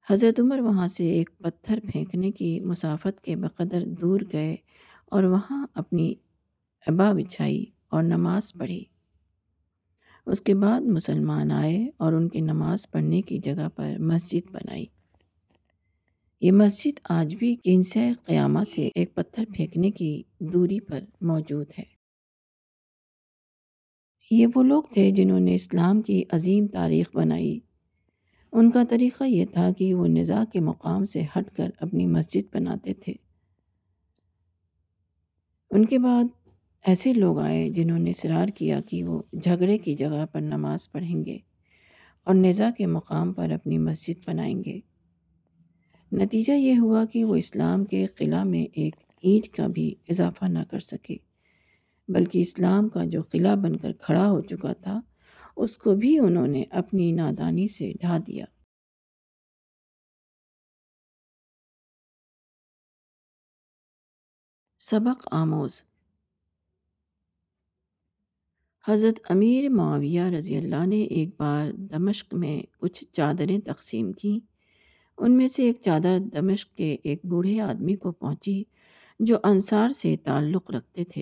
حضرت 0.09 0.39
عمر 0.39 0.59
وہاں 0.59 0.87
سے 0.87 1.05
ایک 1.05 1.29
پتھر 1.37 1.79
پھینکنے 1.91 2.31
کی 2.31 2.59
مسافت 2.59 3.21
کے 3.21 3.35
بقدر 3.35 3.83
دور 4.01 4.21
گئے 4.33 4.55
اور 5.05 5.23
وہاں 5.23 5.67
اپنی 5.73 6.15
عبا 6.87 7.13
بچھائی 7.13 7.65
اور 7.89 8.03
نماز 8.03 8.53
پڑھی۔ 8.53 8.83
اس 10.25 10.41
کے 10.41 10.55
بعد 10.55 10.81
مسلمان 10.81 11.51
آئے 11.51 11.89
اور 11.97 12.13
ان 12.13 12.29
کی 12.29 12.41
نماز 12.41 12.91
پڑھنے 12.91 13.21
کی 13.21 13.37
جگہ 13.37 13.67
پر 13.75 13.93
مسجد 13.99 14.51
بنائی۔ 14.51 14.85
یہ 16.41 16.51
مسجد 16.51 16.99
آج 17.09 17.35
بھی 17.35 17.55
کنسہ 17.55 17.99
قیامہ 18.25 18.63
سے 18.63 18.89
ایک 18.95 19.15
پتھر 19.15 19.43
پھینکنے 19.55 19.91
کی 19.91 20.23
دوری 20.39 20.79
پر 20.79 20.99
موجود 21.21 21.67
ہے۔ 21.79 21.83
یہ 24.31 24.47
وہ 24.55 24.63
لوگ 24.63 24.83
تھے 24.93 25.11
جنہوں 25.11 25.39
نے 25.39 25.55
اسلام 25.55 26.01
کی 26.01 26.23
عظیم 26.29 26.67
تاریخ 26.67 27.15
بنائی۔ 27.15 27.59
ان 28.51 28.71
کا 28.71 28.83
طریقہ 28.89 29.23
یہ 29.23 29.45
تھا 29.45 29.69
کہ 29.77 29.93
وہ 29.93 30.07
نظا 30.07 30.43
کے 30.53 30.59
مقام 30.59 31.05
سے 31.05 31.21
ہٹ 31.21 31.55
کر 31.55 31.69
اپنی 31.79 32.05
مسجد 32.05 32.55
بناتے 32.55 32.93
تھے۔ 32.93 33.13
ان 35.71 35.85
کے 35.85 35.99
بعد 35.99 36.23
ایسے 36.85 37.13
لوگ 37.13 37.39
آئے 37.39 37.69
جنہوں 37.69 37.99
نے 37.99 38.09
اصرار 38.09 38.47
کیا 38.47 38.81
کہ 38.81 39.03
وہ 39.03 39.21
جھگڑے 39.43 39.77
کی 39.77 39.93
جگہ 39.93 40.25
پر 40.31 40.41
نماز 40.41 40.91
پڑھیں 40.91 41.25
گے 41.25 41.37
اور 42.23 42.35
نظا 42.35 42.69
کے 42.77 42.85
مقام 42.85 43.33
پر 43.33 43.51
اپنی 43.51 43.77
مسجد 43.77 44.27
بنائیں 44.27 44.63
گے۔ 44.63 44.79
نتیجہ 46.11 46.51
یہ 46.51 46.79
ہوا 46.79 47.05
کہ 47.05 47.25
وہ 47.25 47.35
اسلام 47.35 47.85
کے 47.85 48.05
قلعہ 48.05 48.43
میں 48.43 48.65
ایک 48.73 48.95
اینٹ 49.21 49.55
کا 49.55 49.67
بھی 49.67 49.95
اضافہ 50.09 50.45
نہ 50.45 50.59
کر 50.71 50.79
سکے، 50.79 51.17
بلکہ 52.07 52.39
اسلام 52.39 52.89
کا 52.89 53.05
جو 53.05 53.21
قلعہ 53.21 53.55
بن 53.55 53.77
کر 53.77 53.91
کھڑا 53.91 54.29
ہو 54.29 54.41
چکا 54.41 54.73
تھا، 54.73 54.99
اس 55.55 55.77
کو 55.77 55.95
بھی 55.95 56.19
انہوں 56.19 56.47
نے 56.47 56.63
اپنی 56.71 57.11
نادانی 57.11 57.67
سے 57.67 57.93
ڈھا 58.01 58.17
دیا۔ 58.27 58.45
سبق 64.79 65.27
آموز۔ 65.31 65.83
حضرت 68.87 69.19
امیر 69.29 69.69
معاویہ 69.69 70.21
رضی 70.21 70.57
اللہ 70.57 70.85
نے 70.85 71.01
ایک 71.01 71.29
بار 71.37 71.71
دمشق 71.71 72.33
میں 72.33 72.61
کچھ 72.77 73.03
چادریں 73.11 73.59
تقسیم 73.59 74.11
کیں۔ 74.11 74.56
ان 75.17 75.37
میں 75.37 75.47
سے 75.47 75.63
ایک 75.63 75.75
چادر 75.81 76.17
دمشق 76.19 76.77
کے 76.77 76.97
ایک 77.03 77.25
بوڑھے 77.25 77.59
آدمی 77.59 77.95
کو 77.95 78.11
پہنچی 78.11 78.63
جو 79.19 79.37
انصار 79.43 79.89
سے 79.89 80.15
تعلق 80.15 80.71
رکھتے 80.71 81.03
تھے۔ 81.03 81.21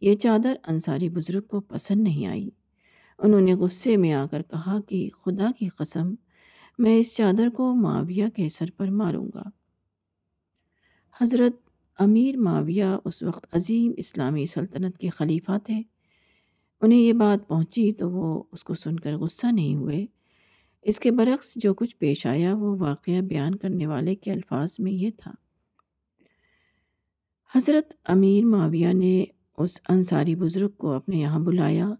یہ 0.00 0.14
چادر 0.14 0.54
انصاری 0.66 1.08
بزرگ 1.08 1.42
کو 1.42 1.60
پسند 1.60 2.00
نہیں 2.00 2.26
آئی۔ 2.26 2.50
انہوں 3.18 3.40
نے 3.40 3.54
غصے 3.54 3.96
میں 3.96 4.12
آ 4.12 4.26
کر 4.30 4.42
کہا 4.42 4.80
کہ 4.80 5.10
خدا 5.24 5.50
کی 5.58 5.68
قسم، 5.68 6.14
میں 6.78 6.98
اس 6.98 7.16
چادر 7.16 7.48
کو 7.48 7.74
معاویہ 7.74 8.26
کے 8.36 8.48
سر 8.48 8.64
پر 8.76 8.90
ماروں 8.90 9.28
گا۔ 9.34 9.42
حضرت 11.20 11.68
امیر 11.98 12.36
معاویہ 12.36 12.84
اس 13.04 13.22
وقت 13.22 13.46
عظیم 13.52 13.92
اسلامی 13.96 14.46
سلطنت 14.46 14.98
کے 14.98 15.08
خلیفہ 15.08 15.58
تھے۔ 15.64 15.82
انہیں 16.80 16.98
یہ 16.98 17.12
بات 17.12 17.48
پہنچی 17.48 17.92
تو 17.92 18.10
وہ 18.10 18.42
اس 18.52 18.64
کو 18.64 18.74
سن 18.74 18.96
کر 19.00 19.16
غصہ 19.16 19.46
نہیں 19.46 19.74
ہوئے۔ 19.74 20.06
اس 20.82 21.00
کے 21.00 21.10
برعکس 21.10 21.54
جو 21.56 21.74
کچھ 21.74 21.96
پیش 21.96 22.26
آیا 22.26 22.54
وہ 22.54 22.76
واقعہ 22.78 23.20
بیان 23.20 23.54
کرنے 23.54 23.86
والے 23.86 24.14
کے 24.14 24.32
الفاظ 24.32 24.76
میں 24.78 24.92
یہ 24.92 25.10
تھا۔ 25.16 25.30
حضرت 27.54 27.94
امیر 28.04 28.44
معاویہ 28.44 28.92
نے 28.92 29.24
اس 29.58 29.80
انصاری 29.88 30.34
بزرگ 30.34 30.68
کو 30.68 30.92
اپنے 30.92 31.16
یہاں 31.16 31.40
بلایا 31.40 31.90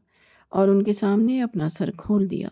اور 0.48 0.68
ان 0.68 0.82
کے 0.82 0.92
سامنے 0.92 1.42
اپنا 1.42 1.68
سر 1.68 1.90
کھول 1.90 2.30
دیا 2.30 2.48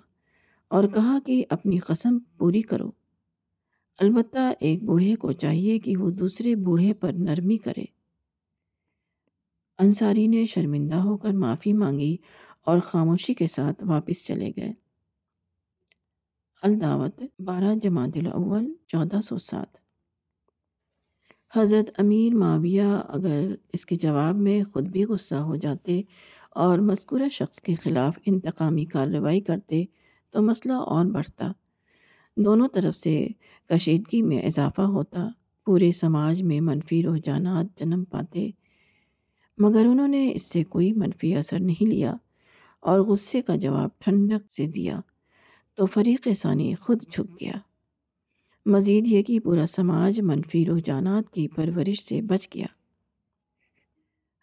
اور 0.68 0.84
کہا 0.84 1.18
کہ 1.26 1.44
اپنی 1.48 1.78
قسم 1.78 2.18
پوری 2.18 2.62
کرو۔ 2.62 2.90
البتہ 3.98 4.52
ایک 4.60 4.82
بوڑھے 4.82 5.16
کو 5.16 5.32
چاہیے 5.32 5.78
کہ 5.78 5.96
وہ 5.96 6.10
دوسرے 6.10 6.54
بوڑھے 6.54 6.94
پر 6.94 7.12
نرمی 7.12 7.56
کرے۔ 7.56 7.84
انصاری 9.78 10.26
نے 10.26 10.46
شرمندہ 10.46 10.94
ہو 10.94 11.16
کر 11.16 11.32
معافی 11.32 11.72
مانگی 11.72 12.16
اور 12.64 12.78
خاموشی 12.78 13.34
کے 13.34 13.46
ساتھ 13.46 13.84
واپس 13.84 14.26
چلے 14.26 14.50
گئے۔ 14.56 14.72
الدعوت 16.62 17.22
بارہ 17.38 17.74
جماعت 17.82 18.16
الاول، 18.16 18.72
چودہ 18.86 19.20
سو 19.20 19.38
سات۔ 19.38 19.76
حضرت 21.56 21.90
امیر 21.98 22.34
معاویہ 22.34 22.82
اگر 23.08 23.54
اس 23.72 23.86
کے 23.86 23.96
جواب 23.96 24.36
میں 24.36 24.64
خود 24.72 24.88
بھی 24.88 25.04
غصہ 25.04 25.34
ہو 25.34 25.56
جاتے 25.56 26.02
اور 26.50 26.78
مذکورہ 26.78 27.28
شخص 27.28 27.60
کے 27.60 27.74
خلاف 27.74 28.18
انتقامی 28.26 28.84
کارروائی 28.84 29.40
کرتے 29.40 29.84
تو 30.30 30.42
مسئلہ 30.42 30.72
اور 30.72 31.04
بڑھتا۔ 31.04 31.52
دونوں 32.36 32.68
طرف 32.68 32.96
سے 32.96 33.28
کشیدگی 33.68 34.22
میں 34.22 34.42
اضافہ 34.42 34.82
ہوتا، 34.82 35.28
پورے 35.66 35.92
سماج 35.92 36.42
میں 36.42 36.60
منفی 36.60 37.02
رجحانات 37.02 37.78
جنم 37.78 38.04
پاتے۔ 38.04 38.50
مگر 39.58 39.86
انہوں 39.86 40.08
نے 40.08 40.32
اس 40.34 40.42
سے 40.42 40.64
کوئی 40.64 40.92
منفی 40.92 41.36
اثر 41.36 41.60
نہیں 41.60 41.86
لیا 41.86 42.16
اور 42.80 43.00
غصے 43.00 43.42
کا 43.42 43.56
جواب 43.56 43.90
ٹھنڈک 43.98 44.52
سے 44.52 44.66
دیا۔ 44.66 45.00
تو 45.80 45.86
فریق 45.86 46.28
ثانی 46.36 46.74
خود 46.74 47.02
جھک 47.02 47.40
گیا۔ 47.40 47.52
مزید 48.66 49.08
یہ 49.08 49.22
کہ 49.22 49.40
پورا 49.40 49.66
سماج 49.66 50.20
منفی 50.20 50.66
رجحانات 50.66 51.30
کی 51.30 51.48
پرورش 51.48 52.02
سے 52.02 52.22
بچ 52.22 52.48
گیا۔ 52.54 52.66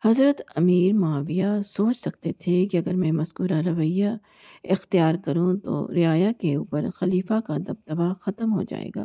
حضرت 0.05 0.41
امیر 0.55 0.93
معاویہ 0.93 1.45
سوچ 1.65 1.97
سکتے 1.97 2.31
تھے 2.31 2.65
کہ 2.65 2.77
اگر 2.77 2.93
میں 2.93 3.11
مذکورہ 3.11 3.61
رویہ 3.65 4.09
اختیار 4.63 5.15
کروں 5.25 5.57
تو 5.57 5.87
رعایا 5.93 6.31
کے 6.31 6.55
اوپر 6.55 6.85
خلیفہ 6.95 7.39
کا 7.47 7.57
دبدبہ 7.57 8.13
ختم 8.13 8.53
ہو 8.53 8.63
جائے 8.63 8.89
گا 8.95 9.03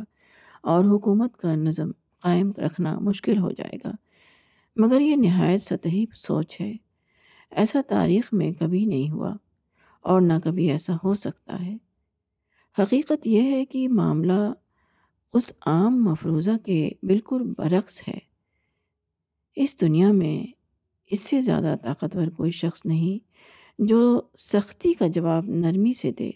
اور 0.62 0.84
حکومت 0.84 1.36
کا 1.36 1.54
نظم 1.54 1.90
قائم 2.22 2.52
رکھنا 2.58 2.98
مشکل 2.98 3.38
ہو 3.38 3.50
جائے 3.50 3.76
گا۔ 3.84 3.90
مگر 4.76 5.00
یہ 5.00 5.16
نہایت 5.16 5.62
سطحی 5.62 6.04
سوچ 6.14 6.60
ہے۔ 6.60 6.72
ایسا 7.50 7.80
تاریخ 7.88 8.24
میں 8.32 8.52
کبھی 8.52 8.86
نہیں 8.86 9.10
ہوا 9.10 9.34
اور 10.00 10.20
نہ 10.20 10.32
کبھی 10.44 10.70
ایسا 10.70 10.92
ہو 11.04 11.14
سکتا 11.14 11.66
ہے۔ 11.66 11.91
حقیقت 12.78 13.26
یہ 13.26 13.42
ہے 13.42 13.64
کہ 13.64 13.88
معاملہ 13.88 14.52
اس 15.32 15.52
عام 15.66 16.04
مفروضہ 16.04 16.50
کے 16.66 16.90
بالکل 17.02 17.42
برعکس 17.58 18.08
ہے۔ 18.08 18.18
اس 19.56 19.80
دنیا 19.80 20.12
میں 20.12 20.52
اس 21.06 21.20
سے 21.20 21.40
زیادہ 21.40 21.74
طاقتور 21.82 22.26
کوئی 22.26 22.50
شخص 22.50 22.86
نہیں 22.86 23.32
جو 23.78 24.20
سختی 24.38 24.92
کا 24.92 25.06
جواب 25.06 25.44
نرمی 25.44 25.92
سے 25.92 26.12
دے، 26.12 26.30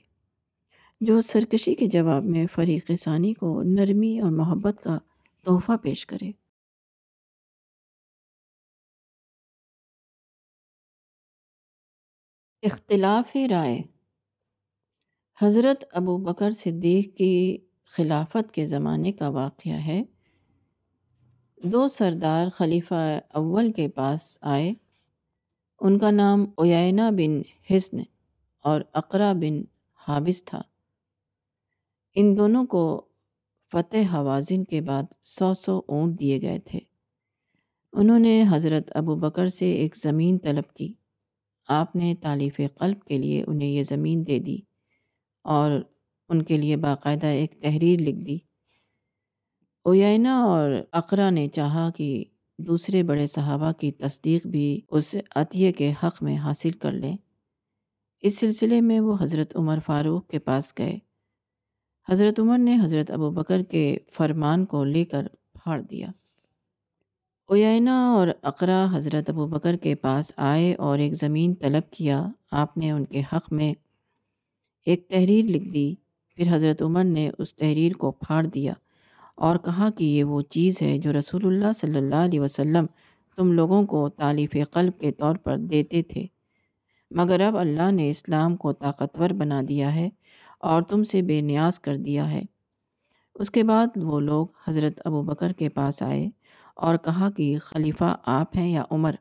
جو 1.01 1.21
سرکشی 1.21 1.75
کے 1.75 1.87
جواب 1.87 2.25
میں 2.25 2.47
فریق 2.53 2.91
ثانی 3.01 3.33
کو 3.33 3.63
نرمی 3.63 4.21
اور 4.21 4.31
محبت 4.31 4.85
کا 4.85 4.99
تحفہ 5.43 5.77
پیش 5.83 6.07
کرے۔ 6.07 6.31
اختلاف 12.63 13.37
رائے 13.51 13.83
حضرت 15.43 15.85
ابو 15.93 16.19
بکر 16.19 16.51
صدیق 16.51 17.17
کی 17.17 17.59
خلافت 17.85 18.55
کے 18.55 18.67
زمانے 18.67 19.13
کا 19.13 19.29
واقعہ 19.29 19.73
ہے۔ 19.73 20.03
دو 21.63 21.89
سردار 21.89 22.49
خلیفہ 22.49 23.21
اول 23.35 23.73
کے 23.73 23.89
پاس 23.89 24.39
آئے۔ 24.41 24.75
ان 25.81 25.99
کا 25.99 26.11
نام 26.11 26.45
اوینا 26.57 27.11
بن 27.11 27.43
حسن 27.71 27.97
اور 28.65 28.81
اقرا 28.93 29.33
بن 29.33 29.63
حابس 30.09 30.45
تھا۔ 30.45 30.63
ان 32.15 32.37
دونوں 32.37 32.67
کو 32.67 33.07
فتح 33.73 34.15
حوازن 34.15 34.65
کے 34.65 34.81
بعد 34.81 35.03
سو 35.23 35.55
سو 35.55 35.81
اونٹ 35.89 36.21
دیے 36.21 36.43
گئے 36.43 36.59
تھے۔ 36.59 36.81
انہوں 37.93 38.19
نے 38.19 38.45
حضرت 38.51 38.91
ابو 38.95 39.17
بکر 39.17 39.49
سے 39.49 39.73
ایک 39.73 39.97
زمین 39.97 40.39
طلب 40.39 40.75
کی۔ 40.75 40.93
آپ 41.69 41.97
نے 41.97 42.15
تعلیف 42.23 42.61
قلب 42.79 43.03
کے 43.03 43.19
لیے 43.19 43.45
انہیں 43.47 43.69
یہ 43.69 43.83
زمین 43.83 44.27
دے 44.27 44.39
دی۔ 44.39 44.59
اور 45.47 45.71
ان 46.29 46.43
کے 46.43 46.57
لیے 46.57 46.77
باقاعدہ 46.77 47.27
ایک 47.27 47.63
تحریر 47.63 48.01
لکھ 48.01 48.17
دی۔ 48.17 48.39
اوینا 49.85 50.41
اور 50.43 50.71
اقرا 50.93 51.31
نے 51.31 51.49
چاہا 51.49 51.91
کہ 51.91 52.25
دوسرے 52.59 53.03
بڑے 53.03 53.27
صحابہ 53.27 53.73
کی 53.73 53.91
تصدیق 53.91 54.47
بھی 54.47 54.81
اس 54.91 55.17
عطیے 55.35 55.73
کے 55.73 55.93
حق 56.03 56.23
میں 56.23 56.37
حاصل 56.37 56.71
کر 56.71 56.93
لیں۔ 56.93 57.17
اس 58.21 58.39
سلسلے 58.39 58.81
میں 58.81 59.01
وہ 59.01 59.17
حضرت 59.21 59.57
عمر 59.57 59.79
فاروق 59.87 60.29
کے 60.29 60.39
پاس 60.39 60.75
گئے۔ 60.79 60.99
حضرت 62.09 62.41
عمر 62.41 62.59
نے 62.59 62.79
حضرت 62.85 63.11
ابو 63.11 63.31
بکر 63.31 63.63
کے 63.63 63.99
فرمان 64.13 64.65
کو 64.65 64.85
لے 64.85 65.05
کر 65.05 65.27
پھاڑ 65.53 65.81
دیا۔ 65.81 66.07
اوینا 67.47 68.13
اور 68.13 68.29
اقرا 68.43 68.87
حضرت 68.93 69.31
ابو 69.31 69.47
بکر 69.47 69.77
کے 69.77 69.95
پاس 69.95 70.33
آئے 70.37 70.75
اور 70.75 70.99
ایک 70.99 71.15
زمین 71.15 71.55
طلب 71.55 71.93
کیا۔ 71.93 72.27
آپ 72.51 72.77
نے 72.77 72.91
ان 72.91 73.05
کے 73.05 73.21
حق 73.33 73.53
میں 73.53 73.75
ایک 74.87 75.09
تحریر 75.09 75.45
لکھ 75.45 75.69
دی۔ 75.69 75.95
پھر 76.37 76.45
حضرت 76.51 76.83
عمر 76.83 77.05
نے 77.05 77.31
اس 77.39 77.55
تحریر 77.55 77.93
کو 77.93 78.11
پھاڑ 78.11 78.47
دیا 78.47 78.73
اور 79.35 79.57
کہا 79.57 79.91
کہ 79.91 80.05
یہ 80.05 80.25
وہ 80.25 80.41
چیز 80.41 80.83
ہے 80.83 80.99
جو 80.99 81.13
رسول 81.13 81.47
اللہ 81.47 81.73
صلی 81.73 81.99
اللہ 81.99 82.15
علیہ 82.15 82.41
وسلم 82.41 82.87
تم 83.37 83.53
لوگوں 83.53 83.87
کو 83.87 84.09
تعلیف 84.09 84.57
قلب 84.71 85.01
کے 85.01 85.13
طور 85.13 85.37
پر 85.37 85.57
دیتے 85.57 86.03
تھے۔ 86.03 86.27
مگر 87.11 87.41
اب 87.41 87.57
اللہ 87.57 87.91
نے 87.91 88.11
اسلام 88.11 88.57
کو 88.57 88.73
طاقتور 88.73 89.31
بنا 89.31 89.63
دیا 89.69 89.95
ہے 89.95 90.09
اور 90.61 90.83
تم 90.83 91.05
سے 91.05 91.23
بے 91.23 91.41
نیاز 91.41 91.81
کر 91.81 91.97
دیا 91.97 92.31
ہے۔ 92.31 92.43
اس 93.35 93.51
کے 93.51 93.63
بعد 93.63 93.87
وہ 93.97 94.21
لوگ 94.21 94.47
حضرت 94.69 95.01
ابو 95.05 95.23
بکر 95.23 95.53
کے 95.53 95.69
پاس 95.69 96.03
آئے 96.03 96.29
اور 96.77 96.97
کہا 96.97 97.31
کہ 97.31 97.59
خلیفہ 97.59 98.17
آپ 98.23 98.57
ہیں 98.57 98.73
یا 98.73 98.85
عمر؟ 98.91 99.15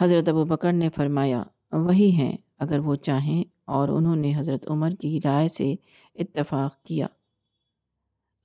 حضرت 0.00 0.28
ابو 0.28 0.44
بکر 0.44 0.72
نے 0.72 0.88
فرمایا، 0.96 1.42
وہی 1.72 2.10
ہیں، 2.10 2.36
اگر 2.58 2.78
وہ 2.78 2.94
چاہیں 2.94 3.44
اور 3.68 3.88
انہوں 3.88 4.16
نے 4.16 4.36
حضرت 4.36 4.70
عمر 4.70 4.90
کی 4.90 5.20
رائے 5.24 5.48
سے 5.48 5.74
اتفاق 6.14 6.82
کیا۔ 6.82 7.06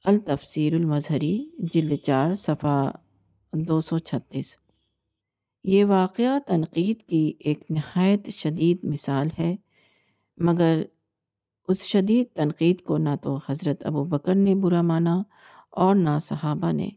التفسیر 0.06 0.74
المظہری، 0.74 1.50
جلد 1.58 1.98
چار، 2.04 2.34
صفحہ 2.34 2.92
دو 3.54 3.82
سو 3.82 3.98
چھتیس۔ 3.98 4.58
یہ 5.64 5.86
واقعہ 5.86 6.40
تنقید 6.48 7.02
کی 7.02 7.34
ایک 7.40 7.64
نہایت 7.70 8.30
شدید 8.30 8.78
مثال 8.84 9.28
ہے، 9.40 9.56
مگر 10.38 10.82
اس 11.68 11.84
شدید 11.84 12.36
تنقید 12.36 12.82
کو 12.82 12.98
نہ 12.98 13.10
تو 13.22 13.40
حضرت 13.50 13.86
ابو 13.86 14.04
بکر 14.04 14.36
نے 14.36 14.56
برا 14.56 14.82
مانا 14.82 15.24
اور 15.70 15.96
نہ 15.96 16.20
صحابہ 16.22 16.72
نے۔ 16.72 16.90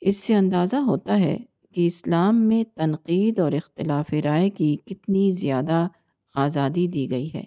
اس 0.00 0.16
سے 0.16 0.34
اندازہ 0.34 0.76
ہوتا 0.76 1.18
ہے 1.18 1.38
کہ 1.74 1.86
اسلام 1.86 2.48
میں 2.48 2.64
تنقید 2.64 3.38
اور 3.38 3.52
اختلاف 3.52 4.14
رائے 4.24 4.50
کی 4.50 4.76
کتنی 4.76 5.30
زیادہ 5.30 5.88
آزادی 6.34 6.86
دی 6.88 7.10
گئی 7.10 7.28
ہے۔ 7.34 7.44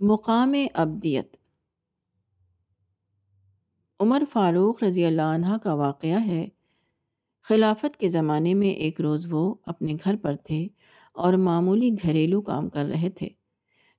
مقام 0.00 0.54
ابدیت۔ 0.74 1.36
عمر 4.00 4.22
فاروق 4.32 4.82
رضی 4.82 5.04
اللہ 5.04 5.22
عنہ 5.22 5.56
کا 5.62 5.74
واقعہ 5.74 6.20
ہے، 6.26 6.48
خلافت 7.42 7.96
کے 7.96 8.08
زمانے 8.08 8.54
میں 8.54 8.68
ایک 8.68 9.00
روز 9.00 9.26
وہ 9.30 9.54
اپنے 9.66 9.94
گھر 10.04 10.16
پر 10.16 10.36
تھے 10.36 10.68
اور 11.12 11.32
معمولی 11.32 11.90
گھریلو 12.02 12.42
کام 12.42 12.68
کر 12.68 12.84
رہے 12.84 13.10
تھے، 13.10 13.28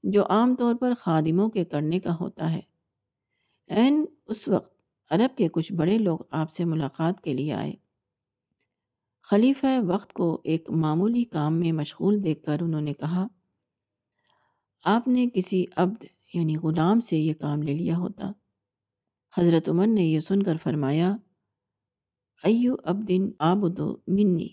جو 0.03 0.23
عام 0.29 0.55
طور 0.55 0.75
پر 0.75 0.93
خادموں 0.93 1.49
کے 1.49 1.65
کرنے 1.65 1.99
کا 1.99 2.15
ہوتا 2.19 2.51
ہے۔ 2.51 2.61
این 3.67 4.05
اس 4.25 4.47
وقت 4.47 4.73
عرب 5.11 5.37
کے 5.37 5.47
کچھ 5.47 5.73
بڑے 5.73 5.97
لوگ 5.97 6.19
آپ 6.31 6.51
سے 6.51 6.65
ملاقات 6.65 7.21
کے 7.21 7.33
لیے 7.33 7.53
آئے۔ 7.53 7.73
خلیفہ 9.21 9.79
وقت 9.87 10.13
کو 10.13 10.41
ایک 10.43 10.69
معمولی 10.69 11.23
کام 11.23 11.59
میں 11.59 11.71
مشغول 11.71 12.23
دیکھ 12.23 12.43
کر 12.43 12.57
انہوں 12.61 12.81
نے 12.81 12.93
کہا، 12.93 13.27
آپ 14.83 15.07
نے 15.07 15.27
کسی 15.33 15.65
عبد 15.75 16.05
یعنی 16.33 16.55
غلام 16.57 16.99
سے 16.99 17.17
یہ 17.17 17.33
کام 17.33 17.61
لے 17.61 17.73
لیا 17.73 17.97
ہوتا۔ 17.97 18.31
حضرت 19.37 19.69
عمر 19.69 19.87
نے 19.87 20.03
یہ 20.03 20.19
سن 20.19 20.43
کر 20.43 20.57
فرمایا، 20.57 21.15
ایو 22.43 22.75
عبدن 22.83 23.29
آبد 23.39 23.79
و 23.79 23.97
منی، 24.07 24.47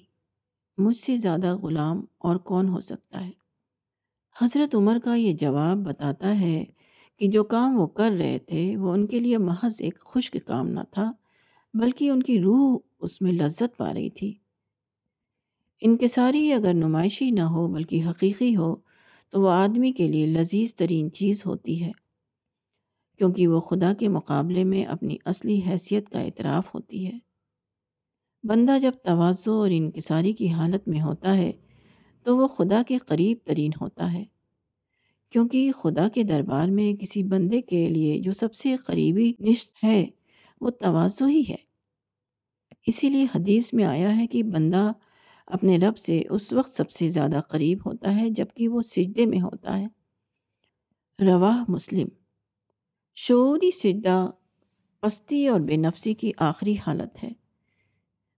مجھ 0.78 0.96
سے 0.96 1.16
زیادہ 1.16 1.56
غلام 1.56 2.04
اور 2.18 2.36
کون 2.36 2.68
ہو 2.68 2.80
سکتا 2.80 3.26
ہے؟ 3.26 3.30
حضرت 4.40 4.74
عمر 4.74 4.98
کا 5.04 5.14
یہ 5.14 5.32
جواب 5.32 5.76
بتاتا 5.76 6.40
ہے 6.40 6.64
کہ 7.16 7.26
جو 7.26 7.44
کام 7.44 7.80
وہ 7.80 7.86
کر 7.86 8.10
رہے 8.18 8.38
تھے، 8.38 8.76
وہ 8.76 8.92
ان 8.92 9.06
کے 9.06 9.18
لیے 9.18 9.38
محض 9.38 9.82
ایک 9.82 10.00
خشک 10.00 10.36
کام 10.46 10.68
نہ 10.68 10.80
تھا، 10.90 11.12
بلکہ 11.74 12.10
ان 12.10 12.22
کی 12.22 12.40
روح 12.40 12.78
اس 13.00 13.20
میں 13.20 13.32
لذت 13.32 13.76
پا 13.76 13.94
رہی 13.94 14.10
تھی۔ 14.10 14.38
انکساری 15.82 16.52
اگر 16.52 16.74
نمائشی 16.74 17.30
نہ 17.30 17.40
ہو 17.40 17.66
بلکہ 17.68 18.04
حقیقی 18.06 18.56
ہو، 18.56 18.74
تو 19.32 19.40
وہ 19.40 19.50
آدمی 19.50 19.92
کے 19.92 20.06
لیے 20.08 20.26
لذیذ 20.26 20.74
ترین 20.74 21.12
چیز 21.12 21.46
ہوتی 21.46 21.82
ہے، 21.84 21.90
کیونکہ 23.20 23.48
وہ 23.48 23.60
خدا 23.60 23.92
کے 23.98 24.08
مقابلے 24.08 24.64
میں 24.64 24.84
اپنی 24.84 25.16
اصلی 25.24 25.60
حیثیت 25.66 26.08
کا 26.08 26.20
اعتراف 26.20 26.74
ہوتی 26.74 27.06
ہے۔ 27.06 27.18
بندہ 28.44 28.78
جب 28.78 28.92
توازو 29.02 29.52
اور 29.52 29.70
انکساری 29.72 30.32
کی 30.32 30.48
حالت 30.48 30.88
میں 30.88 31.00
ہوتا 31.00 31.36
ہے، 31.36 31.52
تو 32.26 32.36
وہ 32.36 32.46
خدا 32.46 32.82
کے 32.88 32.98
قریب 32.98 33.38
ترین 33.44 33.70
ہوتا 33.80 34.12
ہے، 34.12 34.24
کیونکہ 35.32 35.70
خدا 35.72 36.08
کے 36.08 36.22
دربار 36.22 36.68
میں 36.68 36.92
کسی 36.94 37.22
بندے 37.22 37.60
کے 37.62 37.88
لیے 37.88 38.18
جو 38.18 38.32
سب 38.32 38.54
سے 38.54 38.76
قریبی 38.76 39.32
نشت 39.40 39.84
ہے، 39.84 40.06
وہ 40.60 40.70
توازو 40.70 41.26
ہی 41.26 41.42
ہے۔ 41.48 41.66
اسی 42.86 43.08
لیے 43.08 43.24
حدیث 43.34 43.72
میں 43.74 43.84
آیا 43.84 44.16
ہے 44.16 44.26
کہ 44.26 44.42
بندہ 44.42 44.90
اپنے 45.48 45.78
رب 45.78 45.98
سے 45.98 46.22
اس 46.30 46.52
وقت 46.52 46.68
سب 46.68 46.90
سے 46.90 47.08
زیادہ 47.08 47.40
قریب 47.48 47.78
ہوتا 47.86 48.16
ہے 48.16 48.30
جبکہ 48.30 48.68
وہ 48.68 48.82
سجدے 48.82 49.26
میں 49.26 49.40
ہوتا 49.40 49.78
ہے۔ 49.78 49.86
رواہ 51.26 51.64
مسلم۔ 51.68 52.08
شعوری 53.14 53.70
سجدہ 53.70 54.30
پستی 55.00 55.48
اور 55.48 55.60
بے 55.60 55.76
نفسی 55.76 56.14
کی 56.14 56.32
آخری 56.38 56.74
حالت 56.86 57.24
ہے۔ 57.24 57.32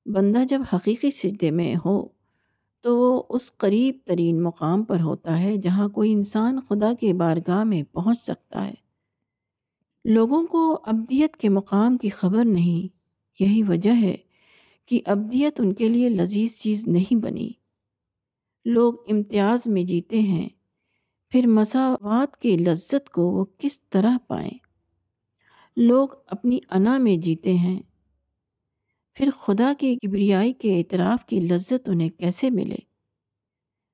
بندہ 0.07 0.45
جب 0.45 0.61
حقیقی 0.73 1.11
سجدے 1.11 1.51
میں 1.51 1.77
ہو 1.85 2.09
تو 2.81 2.99
وہ 2.99 3.23
اس 3.29 3.57
قریب 3.57 3.99
ترین 4.05 4.43
مقام 4.43 4.85
پر 4.85 5.01
ہوتا 5.01 5.41
ہے 5.41 5.57
جہاں 5.57 5.89
کوئی 5.89 6.13
انسان 6.13 6.61
خدا 6.69 6.93
کے 7.01 7.15
بارگاہ 7.15 7.65
میں 7.65 7.83
پہنچ 7.83 8.21
سکتا 8.21 8.67
ہے۔ 8.67 8.75
لوگوں 10.05 10.47
کو 10.47 10.79
ابدیت 10.87 11.37
کے 11.37 11.49
مقام 11.49 11.97
کی 11.97 12.09
خبر 12.09 12.45
نہیں، 12.45 12.97
یہی 13.43 13.63
وجہ 13.63 13.95
ہے 14.01 14.17
کہ 14.91 15.01
ابدیت 15.07 15.61
ان 15.61 15.73
کے 15.73 15.89
لیے 15.89 16.09
لذیذ 16.09 16.59
چیز 16.59 16.89
نہیں 16.89 17.17
بنی۔ 17.17 17.51
لوگ 18.65 18.95
امتیاز 19.11 19.67
میں 19.67 19.83
جیتے 19.83 20.19
ہیں، 20.21 20.49
پھر 21.31 21.47
مساوات 21.47 22.37
کی 22.37 22.57
لذت 22.57 23.11
کو 23.11 23.23
وہ 23.23 23.45
کس 23.59 23.89
طرح 23.89 24.17
پائیں؟ 24.27 24.59
لوگ 25.77 26.09
اپنی 26.27 26.59
انا 26.71 26.99
میں 26.99 27.17
جیتے 27.17 27.55
ہیں، 27.55 27.83
پھر 29.15 29.29
خدا 29.39 29.73
کے 29.79 29.97
کبریائی 29.97 30.53
کے 30.53 30.79
اعتراف 30.79 31.27
کی 31.27 31.41
لذت 31.41 31.89
انہیں 31.89 32.09
کیسے 32.09 32.51
ملے؟ 32.51 32.77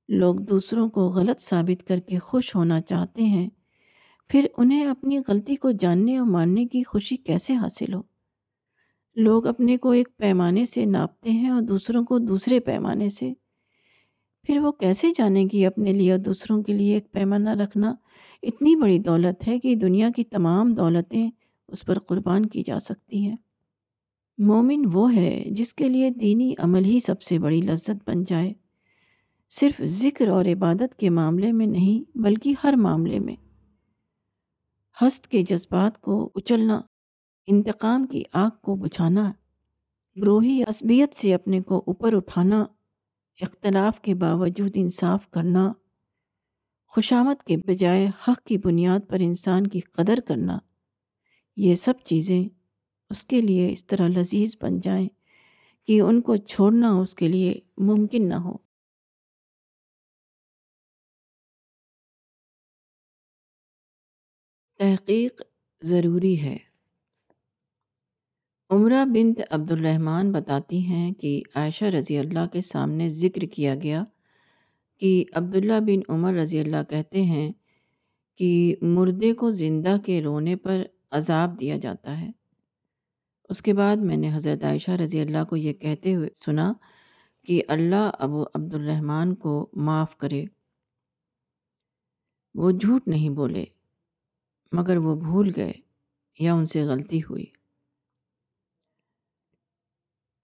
لوگ 0.09 0.35
دوسروں 0.35 0.89
کو 0.89 1.09
غلط 1.09 1.41
ثابت 1.41 1.87
کر 1.87 2.01
کے 2.01 2.19
خوش 2.19 2.55
ہونا 2.57 2.81
چاہتے 2.81 3.23
ہیں، 3.23 3.49
پھر 4.29 4.47
انہیں 4.57 4.87
اپنی 4.87 5.19
غلطی 5.29 5.55
کو 5.55 5.71
جاننے 5.71 6.19
اور 6.19 6.27
ماننے 6.27 6.67
کی 6.67 6.83
خوشی 6.83 7.17
کیسے 7.17 7.55
حاصل 7.55 7.95
ہو؟ 7.95 8.03
لوگ 9.17 9.47
اپنے 9.47 9.77
کو 9.77 9.91
ایک 9.91 10.09
پیمانے 10.17 10.65
سے 10.65 10.85
ناپتے 10.85 11.31
ہیں 11.31 11.49
اور 11.49 11.63
دوسروں 11.63 12.05
کو 12.05 12.19
دوسرے 12.19 12.61
پیمانے 12.61 13.09
سے۔ 13.09 13.33
پھر 14.43 14.59
وہ 14.59 14.73
کیسے 14.73 15.09
جانیں 15.19 15.47
کہ 15.47 15.67
اپنے 15.67 15.93
لیے 15.93 16.13
اور 16.13 16.19
دوسروں 16.19 16.63
کے 16.63 16.73
لیے 16.73 16.95
ایک 16.95 17.13
پیمانہ 17.13 17.51
رکھنا 17.51 17.95
اتنی 18.43 18.77
بڑی 18.77 18.99
دولت 18.99 19.49
ہے 19.49 19.59
کہ 19.59 19.75
دنیا 19.75 20.11
کی 20.17 20.25
تمام 20.25 20.75
دولتیں 20.75 21.31
اس 21.69 21.87
پر 21.87 21.99
قربان 21.99 22.47
کی 22.47 22.63
جا 22.67 22.81
سکتی 22.81 23.29
ہیں۔ 23.29 23.37
مومن 24.39 24.83
وہ 24.93 25.15
ہے 25.15 25.45
جس 25.51 25.75
کے 25.75 25.89
لیے 25.89 26.11
دینی 26.11 26.55
عمل 26.59 26.85
ہی 26.85 27.01
سب 27.01 27.23
سے 27.23 27.39
بڑی 27.39 27.63
لذت 27.63 28.11
بن 28.11 28.25
جائے۔ 28.25 28.53
صرف 29.51 29.83
ذکر 29.83 30.29
اور 30.29 30.45
عبادت 30.45 30.99
کے 30.99 31.11
معاملے 31.11 31.53
میں 31.53 31.67
نہیں 31.67 32.19
بلکہ 32.19 32.55
ہر 32.65 32.75
معاملے 32.77 33.19
میں۔ 33.19 33.37
ہست 35.03 35.29
کے 35.29 35.43
جذبات 35.43 36.01
کو 36.01 36.31
اچلنا 36.35 36.81
انتقام 37.47 38.07
کی 38.07 38.23
آگ 38.33 38.51
کو 38.63 38.77
بچھانا، 38.77 39.33
گروہی 40.17 40.63
عصبیت 40.63 41.15
سے 41.15 41.35
اپنے 41.35 41.61
کو 41.61 41.85
اوپر 41.87 42.17
اٹھانا، 42.17 42.65
اختلاف 43.41 44.01
کے 44.01 44.15
باوجود 44.15 44.71
انصاف 44.75 45.31
کرنا 45.31 45.73
خوشامت 46.87 47.45
کے 47.45 47.57
بجائے 47.57 48.07
حق 48.29 48.47
کی 48.47 48.59
بنیاد 48.59 49.01
پر 49.09 49.19
انسان 49.21 49.67
کی 49.67 49.81
قدر 49.81 50.19
کرنا، 50.29 50.59
یہ 51.57 51.75
سب 51.75 51.95
چیزیں 52.05 52.45
اس 53.11 53.27
کے 53.27 53.41
لیے 53.41 53.73
اس 53.73 53.87
طرح 53.87 54.09
لذیذ 54.09 54.57
بن 54.63 54.81
جائیں 54.81 55.09
کہ 55.87 56.01
ان 56.01 56.21
کو 56.21 56.37
چھوڑنا 56.37 56.93
اس 56.93 57.15
کے 57.15 57.29
لیے 57.29 57.61
ممکن 57.79 58.29
نہ 58.29 58.35
ہو۔ 58.35 58.57
تحقیق 64.79 65.43
ضروری 65.83 66.43
ہے۔ 66.43 66.66
عمرہ 68.71 69.05
بنت 69.05 69.41
عبد 69.51 69.73
الرحمن 69.73 70.33
بتاتی 70.33 70.79
ہیں 70.79 71.13
کہ 71.13 71.43
عائشہ 71.55 71.85
رضی 71.85 72.19
اللہ 72.19 72.47
کے 72.53 72.61
سامنے 72.61 73.09
ذکر 73.09 73.41
کیا 73.41 73.75
گیا 73.75 74.05
کہ 75.01 75.25
عبداللہ 75.35 75.81
بن 75.81 76.01
عمر 76.09 76.35
رضی 76.35 76.59
اللہ 76.59 76.83
کہتے 76.91 77.23
ہیں 77.23 77.53
کہ 78.37 78.75
مردے 78.83 79.33
کو 79.33 79.51
زندہ 79.51 79.97
کے 80.07 80.23
رونے 80.23 80.57
پر 80.57 80.83
عذاب 81.11 81.61
دیا 81.61 81.77
جاتا 81.77 82.21
ہے۔ 82.21 82.31
اس 83.49 83.63
کے 83.63 83.75
بعد 83.75 83.97
میں 83.97 84.17
نے 84.17 84.35
حضرت 84.35 84.65
عائشہ 84.65 84.91
رضی 84.91 85.21
اللہ 85.21 85.45
کو 85.45 85.57
یہ 85.57 85.73
کہتے 85.73 86.15
ہوئے 86.15 86.29
سنا 86.35 86.73
کہ 87.45 87.63
اللہ 87.69 88.11
ابو 88.19 88.45
عبد 88.55 88.75
الرحمن 88.75 89.35
کو 89.35 89.71
معاف 89.73 90.17
کرے۔ 90.17 90.45
وہ 92.55 92.71
جھوٹ 92.71 93.09
نہیں 93.09 93.31
بولے، 93.31 93.65
مگر 94.73 94.97
وہ 94.97 95.15
بھول 95.15 95.51
گئے 95.57 95.73
یا 96.39 96.55
ان 96.55 96.67
سے 96.67 96.83
غلطی 96.83 97.19
ہوئی۔ 97.19 97.56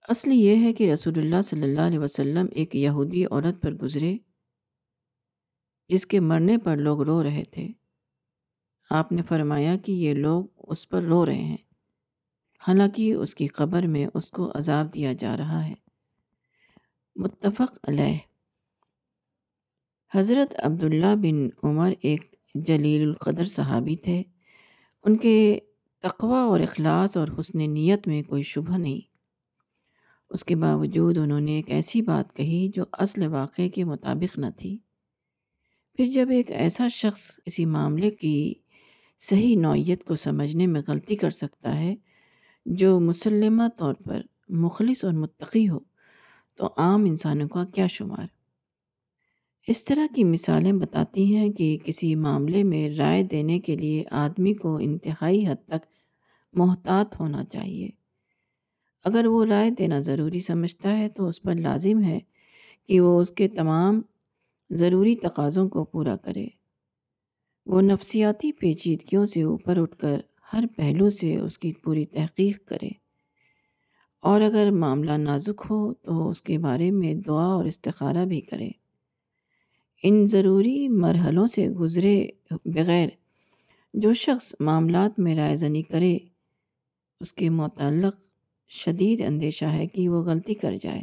اصل 0.09 0.31
یہ 0.31 0.55
ہے 0.55 0.73
کہ 0.73 0.93
رسول 0.93 1.13
اللہ 1.17 1.41
صلی 1.41 1.63
اللہ 1.63 1.81
علیہ 1.81 1.99
وسلم 1.99 2.45
ایک 2.51 2.75
یہودی 2.75 3.25
عورت 3.25 3.61
پر 3.61 3.71
گزرے، 3.71 4.17
جس 5.89 6.05
کے 6.05 6.19
مرنے 6.19 6.57
پر 6.57 6.77
لوگ 6.77 7.01
رو 7.01 7.23
رہے 7.23 7.43
تھے۔ 7.51 7.67
آپ 8.89 9.11
نے 9.11 9.21
فرمایا 9.21 9.75
کہ 9.77 9.91
یہ 9.91 10.13
لوگ 10.13 10.45
اس 10.57 10.89
پر 10.89 11.03
رو 11.03 11.25
رہے 11.25 11.43
ہیں۔ 11.43 11.57
حالانکہ 12.67 13.13
اس 13.13 13.35
کی 13.35 13.47
قبر 13.47 13.83
میں 13.83 14.07
اس 14.13 14.31
کو 14.31 14.51
عذاب 14.55 14.93
دیا 14.93 15.13
جا 15.13 15.37
رہا 15.37 15.67
ہے۔ 15.67 15.73
متفق 17.15 17.79
علیہ۔ 17.87 18.17
حضرت 20.15 20.55
عبداللہ 20.63 21.15
بن 21.15 21.49
عمر 21.63 21.93
ایک 22.01 22.35
جلیل 22.55 23.07
القدر 23.07 23.45
صحابی 23.45 23.95
تھے۔ 23.95 24.23
ان 25.03 25.17
کے 25.17 25.59
تقوی 25.99 26.37
اور 26.37 26.59
اخلاص 26.59 27.17
اور 27.17 27.27
حسن 27.39 27.73
نیت 27.73 28.07
میں 28.07 28.23
کوئی 28.23 28.43
شبہ 28.43 28.77
نہیں۔ 28.77 29.12
اس 30.33 30.43
کے 30.43 30.55
باوجود 30.55 31.17
انہوں 31.17 31.39
نے 31.39 31.51
ایک 31.51 31.71
ایسی 31.71 32.01
بات 32.01 32.35
کہی 32.35 32.69
جو 32.75 32.83
اصل 32.91 33.27
واقعے 33.27 33.69
کے 33.69 33.83
مطابق 33.83 34.39
نہ 34.39 34.45
تھی۔ 34.57 34.77
پھر 35.95 36.05
جب 36.05 36.29
ایک 36.29 36.51
ایسا 36.51 36.87
شخص 36.87 37.39
کسی 37.45 37.65
معاملے 37.65 38.11
کی 38.11 38.53
صحیح 39.19 39.57
نوعیت 39.57 40.03
کو 40.03 40.15
سمجھنے 40.15 40.67
میں 40.67 40.81
غلطی 40.87 41.15
کر 41.15 41.29
سکتا 41.29 41.79
ہے 41.79 41.95
جو 42.65 42.99
مسلمہ 42.99 43.63
طور 43.77 43.93
پر 43.93 44.21
مخلص 44.49 45.05
اور 45.05 45.13
متقی 45.13 45.69
ہو، 45.69 45.79
تو 46.55 46.69
عام 46.77 47.05
انسانوں 47.05 47.47
کا 47.47 47.65
کیا 47.65 47.87
شمار؟ 47.87 48.27
اس 49.67 49.85
طرح 49.85 50.05
کی 50.15 50.23
مثالیں 50.23 50.73
بتاتی 50.73 51.35
ہیں 51.35 51.49
کہ 51.49 51.77
کسی 51.83 52.15
معاملے 52.15 52.63
میں 52.63 52.89
رائے 52.89 53.23
دینے 53.23 53.59
کے 53.59 53.75
لیے 53.75 54.03
آدمی 54.11 54.53
کو 54.53 54.77
انتہائی 54.77 55.47
حد 55.47 55.67
تک 55.67 55.85
محتاط 56.53 57.19
ہونا 57.19 57.45
چاہیے۔ 57.45 58.02
اگر 59.03 59.25
وہ 59.25 59.45
رائے 59.45 59.71
دینا 59.71 59.99
ضروری 59.99 60.39
سمجھتا 60.39 60.97
ہے 60.97 61.09
تو 61.09 61.27
اس 61.27 61.41
پر 61.41 61.55
لازم 61.55 62.03
ہے 62.03 62.19
کہ 62.87 62.99
وہ 62.99 63.21
اس 63.21 63.31
کے 63.31 63.47
تمام 63.47 64.01
ضروری 64.69 65.15
تقاضوں 65.15 65.69
کو 65.69 65.83
پورا 65.83 66.17
کرے۔ 66.17 66.47
وہ 67.65 67.81
نفسیاتی 67.81 68.51
پیچیدگیوں 68.51 69.25
سے 69.25 69.41
اوپر 69.43 69.77
اٹھ 69.77 69.97
کر 69.97 70.21
ہر 70.53 70.63
پہلو 70.77 71.09
سے 71.09 71.35
اس 71.35 71.59
کی 71.59 71.73
پوری 71.73 72.05
تحقیق 72.05 72.65
کرے۔ 72.65 72.89
اور 74.19 74.41
اگر 74.41 74.71
معاملہ 74.71 75.11
نازک 75.11 75.61
ہو 75.69 75.93
تو 75.93 76.29
اس 76.29 76.41
کے 76.41 76.57
بارے 76.57 76.91
میں 76.91 77.13
دعا 77.13 77.45
اور 77.45 77.65
استخارہ 77.65 78.25
بھی 78.25 78.41
کرے۔ 78.41 78.69
ان 80.03 80.25
ضروری 80.25 80.87
مرحلوں 80.87 81.47
سے 81.47 81.69
گزرے 81.69 82.27
بغیر 82.51 83.09
جو 83.93 84.13
شخص 84.13 84.55
معاملات 84.59 85.19
میں 85.19 85.35
رائے 85.35 85.55
زنی 85.55 85.81
کرے، 85.81 86.17
اس 87.21 87.33
کے 87.33 87.49
متعلق 87.49 88.15
شدید 88.73 89.21
اندیشہ 89.21 89.65
ہے 89.65 89.87
کہ 89.87 90.09
وہ 90.09 90.21
غلطی 90.21 90.53
کر 90.53 90.75
جائے۔ 90.81 91.01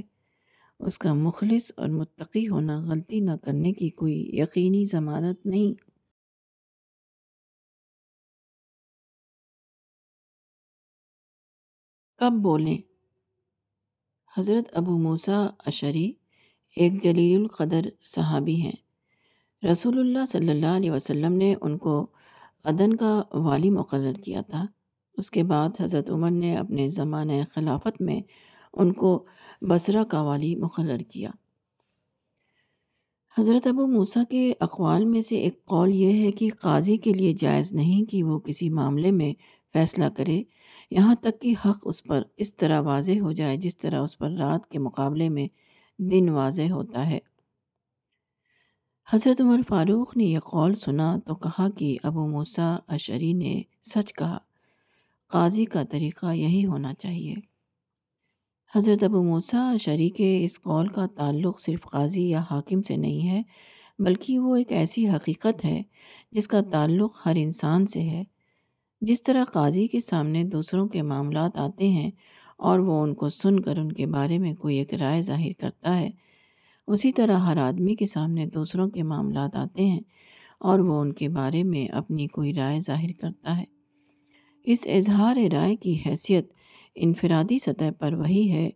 اس 0.78 0.98
کا 0.98 1.14
مخلص 1.14 1.72
اور 1.76 1.88
متقی 1.88 2.48
ہونا 2.48 2.80
غلطی 2.80 3.20
نہ 3.20 3.30
کرنے 3.44 3.72
کی 3.72 3.88
کوئی 3.88 4.30
یقینی 4.32 4.84
ضمانت 4.84 5.46
نہیں۔ 5.46 5.90
کب 12.18 12.32
بولیں؟ 12.42 12.78
حضرت 14.38 14.68
ابو 14.72 14.98
موسیٰ 14.98 15.46
اشری 15.58 16.12
ایک 16.76 17.02
جلیل 17.04 17.40
القدر 17.40 17.80
صحابی 18.00 18.54
ہیں۔ 18.54 18.76
رسول 19.72 19.98
اللہ 19.98 20.24
صلی 20.28 20.50
اللہ 20.50 20.76
علیہ 20.76 20.90
وسلم 20.90 21.32
نے 21.32 21.54
ان 21.60 21.78
کو 21.78 22.06
عدن 22.64 22.96
کا 22.96 23.22
والی 23.32 23.70
مقرر 23.70 24.12
کیا 24.12 24.40
تھا۔ 24.40 24.66
اس 25.20 25.30
کے 25.30 25.42
بعد 25.42 25.80
حضرت 25.80 26.10
عمر 26.10 26.30
نے 26.30 26.56
اپنے 26.56 26.88
زمانہ 26.88 27.32
خلافت 27.54 28.02
میں 28.02 28.20
ان 28.74 28.92
کو 28.92 29.24
بصرہ 29.62 30.04
کا 30.04 30.22
والی 30.22 30.56
مقرر 30.56 30.98
کیا۔ 30.98 31.30
حضرت 33.38 33.66
ابو 33.66 33.86
موسیٰ 33.86 34.22
کے 34.30 34.52
اقوال 34.60 35.04
میں 35.04 35.20
سے 35.20 35.36
ایک 35.36 35.64
قول 35.64 35.94
یہ 35.94 36.24
ہے 36.24 36.30
کہ 36.30 36.50
قاضی 36.60 36.96
کے 36.96 37.12
لیے 37.12 37.32
جائز 37.32 37.72
نہیں 37.72 38.10
کہ 38.10 38.22
وہ 38.22 38.38
کسی 38.38 38.70
معاملے 38.70 39.10
میں 39.10 39.32
فیصلہ 39.72 40.04
کرے، 40.16 40.42
یہاں 40.90 41.14
تک 41.14 41.40
کہ 41.40 41.54
حق 41.66 41.78
اس 41.84 42.04
پر 42.04 42.22
اس 42.36 42.56
طرح 42.56 42.80
واضح 42.80 43.20
ہو 43.20 43.32
جائے 43.32 43.56
جس 43.56 43.76
طرح 43.76 44.00
اس 44.00 44.18
پر 44.18 44.30
رات 44.30 44.68
کے 44.70 44.78
مقابلے 44.78 45.28
میں 45.28 45.46
دن 45.98 46.28
واضح 46.28 46.70
ہوتا 46.70 47.10
ہے۔ 47.10 47.18
حضرت 49.12 49.40
عمر 49.40 49.60
فاروق 49.68 50.16
نے 50.16 50.24
یہ 50.24 50.38
قول 50.38 50.74
سنا 50.74 51.16
تو 51.26 51.34
کہا 51.34 51.68
کہ 51.70 51.96
ابو 52.02 52.28
موسیٰ 52.28 52.76
اشری 52.88 53.32
نے 53.32 53.62
سچ 53.82 54.12
کہا۔ 54.12 54.38
قاضی 55.30 55.64
کا 55.64 55.82
طریقہ 55.82 56.34
یہی 56.34 56.64
ہونا 56.64 56.94
چاہیے۔ 56.94 57.34
حضرت 58.74 59.02
ابو 59.02 59.22
موسیٰ 59.22 59.74
اشری 59.74 60.08
کے 60.08 60.44
اس 60.44 60.60
قول 60.60 60.88
کا 60.88 61.06
تعلق 61.06 61.60
صرف 61.60 61.82
قاضی 61.82 62.28
یا 62.28 62.42
حاکم 62.50 62.82
سے 62.82 62.96
نہیں 62.96 63.28
ہے، 63.28 63.42
بلکہ 63.98 64.38
وہ 64.38 64.56
ایک 64.56 64.72
ایسی 64.72 65.08
حقیقت 65.08 65.64
ہے 65.64 65.82
جس 66.32 66.48
کا 66.48 66.60
تعلق 66.60 67.26
ہر 67.26 67.36
انسان 67.36 67.86
سے 67.86 68.02
ہے۔ 68.02 68.24
جس 69.00 69.22
طرح 69.22 69.44
قاضی 69.44 69.86
کے 69.86 70.00
سامنے 70.00 70.44
دوسروں 70.44 70.88
کے 70.88 71.02
معاملات 71.02 71.56
آتے 71.56 71.88
ہیں 71.88 72.10
اور 72.56 72.78
وہ 72.78 73.02
ان 73.02 73.14
کو 73.14 73.28
سن 73.28 73.60
کر 73.60 73.78
ان 73.78 73.92
کے 73.92 74.06
بارے 74.06 74.38
میں 74.38 74.54
کوئی 74.54 74.76
ایک 74.76 74.94
رائے 74.94 75.22
ظاہر 75.22 75.52
کرتا 75.58 76.00
ہے، 76.00 76.10
اسی 76.86 77.12
طرح 77.12 77.38
ہر 77.38 77.56
آدمی 77.56 77.94
کے 77.94 78.06
سامنے 78.06 78.46
دوسروں 78.46 78.88
کے 78.90 79.02
معاملات 79.02 79.56
آتے 79.56 79.86
ہیں 79.86 80.00
اور 80.60 80.78
وہ 80.78 81.00
ان 81.00 81.12
کے 81.12 81.28
بارے 81.28 81.62
میں 81.62 81.88
اپنی 81.88 82.26
کوئی 82.26 82.54
رائے 82.54 82.80
ظاہر 82.80 83.10
کرتا 83.20 83.56
ہے۔ 83.56 83.79
اس 84.64 84.86
اظہار 84.86 85.36
رائے 85.52 85.76
کی 85.76 85.98
حیثیت 86.06 86.52
انفرادی 86.94 87.58
سطح 87.58 87.84
پر 87.98 88.12
وہی 88.12 88.52
ہے 88.52 88.70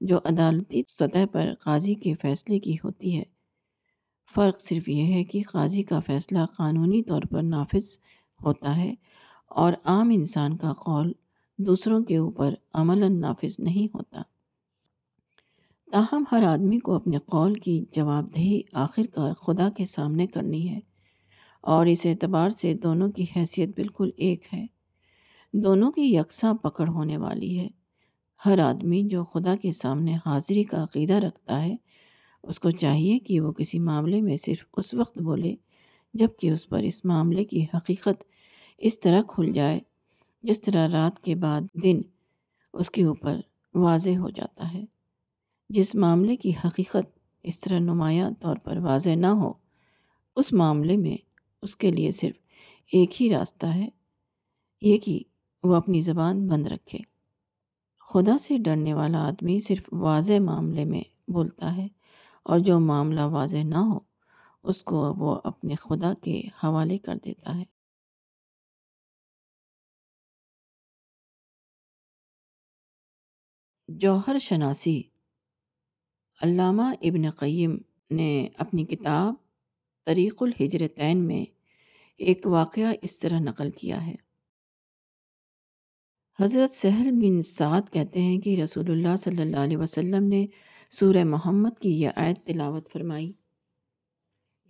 جو 0.00 0.18
عدالتی 0.18 0.82
سطح 0.88 1.26
پر 1.32 1.54
قاضی 1.60 1.94
کے 1.94 2.14
فیصلے 2.14 2.58
کی 2.58 2.74
ہوتی 2.74 3.18
ہے۔ 3.18 3.22
فرق 4.34 4.62
صرف 4.62 4.88
یہ 4.88 5.14
ہے 5.14 5.24
کہ 5.24 5.42
قاضی 5.52 5.82
کا 5.82 6.00
فیصلہ 6.00 6.38
قانونی 6.56 7.02
طور 7.02 7.22
پر 7.30 7.42
نافذ 7.42 7.98
ہوتا 8.44 8.76
ہے 8.76 8.94
اور 9.48 9.72
عام 9.84 10.10
انسان 10.12 10.56
کا 10.56 10.72
قول 10.72 11.12
دوسروں 11.58 12.04
کے 12.04 12.16
اوپر 12.16 12.54
عملاً 12.74 13.20
نافذ 13.20 13.56
نہیں 13.58 13.86
ہوتا۔ 13.94 14.22
تاہم، 15.92 16.24
ہر 16.32 16.42
آدمی 16.42 16.78
کو 16.78 16.94
اپنے 16.94 17.18
قول 17.18 17.54
کی 17.54 17.84
جواب 17.92 18.36
دہی 18.36 18.60
آخر 18.72 19.06
کار 19.14 19.32
خدا 19.32 19.68
کے 19.76 19.84
سامنے 19.84 20.26
کرنی 20.26 20.68
ہے 20.68 20.80
اور 21.60 21.86
اس 21.86 22.06
اعتبار 22.06 22.50
سے 22.50 22.74
دونوں 22.74 23.10
کی 23.10 23.24
حیثیت 23.36 23.68
بالکل 23.68 24.10
ایک 24.16 24.54
ہے۔ 24.54 24.66
دونوں 25.52 25.92
کی 25.92 26.14
یکساں 26.14 26.54
پکڑ 26.54 26.88
ہونے 26.88 27.16
والی 27.16 27.58
ہے۔ 27.58 27.68
ہر 28.46 28.58
آدمی 28.58 29.02
جو 29.02 29.24
خدا 29.24 29.56
کے 29.56 29.72
سامنے 29.72 30.16
حاضری 30.26 30.62
کا 30.62 30.82
عقیدہ 30.82 31.12
رکھتا 31.12 31.62
ہے، 31.62 31.76
اس 32.42 32.60
کو 32.60 32.70
چاہیے 32.70 33.18
کہ 33.18 33.40
وہ 33.40 33.52
کسی 33.52 33.78
معاملے 33.78 34.20
میں 34.20 34.36
صرف 34.36 34.64
اس 34.76 34.94
وقت 34.94 35.18
بولے 35.18 35.54
جبکہ 36.14 36.50
اس 36.50 36.68
پر 36.68 36.78
اس 36.78 37.04
معاملے 37.04 37.44
کی 37.44 37.64
حقیقت 37.74 38.24
اس 38.78 39.00
طرح 39.00 39.20
کھل 39.28 39.52
جائے 39.52 39.80
جس 40.42 40.60
طرح 40.60 40.88
رات 40.88 41.24
کے 41.24 41.34
بعد 41.34 41.60
دن 41.82 42.00
اس 42.72 42.90
کے 42.90 43.04
اوپر 43.04 43.40
واضح 43.74 44.16
ہو 44.18 44.30
جاتا 44.30 44.74
ہے۔ 44.74 44.84
جس 45.68 45.94
معاملے 45.94 46.36
کی 46.36 46.52
حقیقت 46.64 47.18
اس 47.42 47.60
طرح 47.60 47.78
نمایاں 47.78 48.30
طور 48.40 48.56
پر 48.56 48.76
واضح 48.76 49.10
نہ 49.10 49.26
ہو، 49.26 49.52
اس 50.36 50.52
معاملے 50.52 50.96
میں 50.96 51.16
اس 51.62 51.76
کے 51.76 51.90
لیے 51.90 52.10
صرف 52.10 52.36
ایک 52.92 53.22
ہی 53.22 53.28
راستہ 53.30 53.66
ہے، 53.66 53.88
یہ 54.82 54.96
کہ 54.96 55.22
وہ 55.62 55.74
اپنی 55.76 56.00
زبان 56.00 56.48
بند 56.48 56.66
رکھے۔ 56.66 56.98
خدا 58.00 58.38
سے 58.38 58.58
ڈرنے 58.58 58.94
والا 58.94 59.26
آدمی 59.26 59.58
صرف 59.58 59.88
واضح 59.92 60.32
معاملے 60.40 60.84
میں 60.84 61.30
بولتا 61.30 61.76
ہے 61.76 61.88
اور 62.42 62.58
جو 62.58 62.80
معاملہ 62.80 63.20
واضح 63.20 63.62
نہ 63.64 63.74
ہو، 63.74 63.98
اس 64.62 64.82
کو 64.82 65.14
وہ 65.14 65.40
اپنے 65.44 65.74
خدا 65.74 66.12
کے 66.22 66.40
حوالے 66.64 66.98
کر 66.98 67.14
دیتا 67.24 67.56
ہے۔ 67.56 67.64
جوہر 73.88 74.38
شناسی۔ 74.38 75.02
علامہ 76.42 76.82
ابن 76.82 77.30
قیم 77.30 77.78
نے 78.10 78.48
اپنی 78.58 78.84
کتاب 78.84 79.34
طریق 80.04 80.42
الحجرتین 80.42 81.18
میں 81.18 81.44
ایک 82.16 82.46
واقعہ 82.46 82.92
اس 83.02 83.18
طرح 83.18 83.38
نقل 83.38 83.70
کیا 83.70 84.06
ہے۔ 84.06 84.29
حضرت 86.40 86.70
سہل 86.70 87.10
بن 87.10 87.42
سعد 87.42 87.80
کہتے 87.92 88.20
ہیں 88.20 88.38
کہ 88.38 88.62
رسول 88.62 88.90
اللہ 88.90 89.16
صلی 89.16 89.42
اللہ 89.42 89.56
علیہ 89.56 89.76
وسلم 89.76 90.24
نے 90.24 90.46
سورہ 90.90 91.24
محمد 91.24 91.80
کی 91.80 92.00
یہ 92.00 92.08
آیت 92.16 92.46
تلاوت 92.46 92.92
فرمائی۔ 92.92 93.32